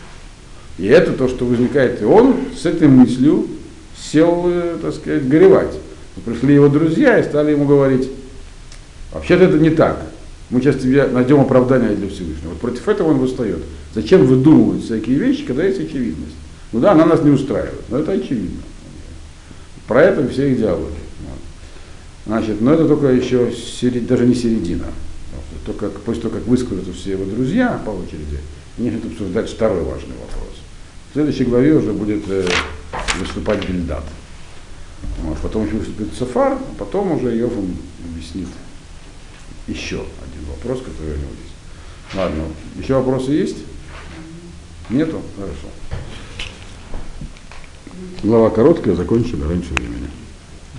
И 0.77 0.85
это 0.85 1.13
то, 1.13 1.29
что 1.29 1.47
возникает. 1.47 2.03
И 2.03 2.05
он 2.05 2.37
с 2.55 2.67
этой 2.67 2.89
мыслью 2.89 3.47
сел, 4.01 4.45
э, 4.47 4.79
так 4.81 4.95
сказать, 4.95 5.29
горевать. 5.29 5.75
Пришли 6.25 6.55
его 6.55 6.69
друзья 6.69 7.19
и 7.19 7.23
стали 7.23 7.53
ему 7.53 7.67
говорить, 7.67 8.09
вообще-то 9.13 9.45
это 9.45 9.59
не 9.59 9.71
так. 9.71 10.03
Мы 10.51 10.61
сейчас 10.61 10.77
тебе 10.77 11.07
найдем 11.07 11.41
оправдание 11.41 11.95
для 11.95 12.09
Всевышнего. 12.09 12.51
Вот 12.51 12.59
против 12.59 12.89
этого 12.89 13.09
он 13.11 13.19
восстает. 13.19 13.63
Зачем 13.95 14.27
выдумывать 14.27 14.85
всякие 14.85 15.19
вещи, 15.19 15.45
когда 15.45 15.65
есть 15.65 15.81
очевидность? 15.81 16.35
Ну 16.73 16.81
да, 16.81 16.93
она 16.93 17.07
нас 17.07 17.23
не 17.23 17.31
устраивает, 17.31 17.83
но 17.89 17.99
это 17.99 18.13
очевидно. 18.13 18.63
Про 19.87 20.03
это 20.03 20.29
все 20.29 20.51
их 20.51 20.59
диалоги. 20.59 20.93
Значит, 22.27 22.61
но 22.61 22.75
это 22.75 22.87
только 22.87 23.07
еще 23.07 23.51
серед- 23.53 24.07
даже 24.07 24.27
не 24.27 24.35
середина. 24.35 24.85
Только 25.65 25.89
после 25.89 26.23
того, 26.23 26.35
как 26.35 26.47
выскажутся 26.47 26.93
все 26.93 27.13
его 27.13 27.25
друзья 27.25 27.81
по 27.85 27.91
очереди, 27.91 28.39
они 28.79 28.91
начнут 28.91 29.13
обсуждать 29.13 29.51
второй 29.51 29.83
важный 29.83 30.15
вопрос. 30.21 30.57
В 31.11 31.13
следующей 31.15 31.45
главе 31.45 31.75
уже 31.75 31.93
будет 31.93 32.23
э, 32.29 32.47
выступать 33.19 33.69
Бельдат. 33.69 34.05
Вот. 35.23 35.39
Потом 35.39 35.67
еще 35.67 35.77
выступит 35.77 36.15
Сафар, 36.15 36.55
а 36.55 36.75
потом 36.79 37.13
уже 37.13 37.37
Йов 37.37 37.53
им 37.53 37.77
объяснит 38.05 38.49
еще 39.67 39.97
один 39.97 40.49
вопрос, 40.51 40.81
который 40.81 41.15
у 41.15 41.19
него 41.19 41.31
есть. 41.31 42.15
Ладно, 42.15 42.45
еще 42.77 42.95
вопросы 42.95 43.33
есть? 43.33 43.59
Нету? 44.89 45.21
Хорошо. 45.37 45.69
Глава 48.23 48.51
короткая, 48.51 48.95
закончили 48.95 49.43
раньше 49.43 49.75
времени. 49.75 50.09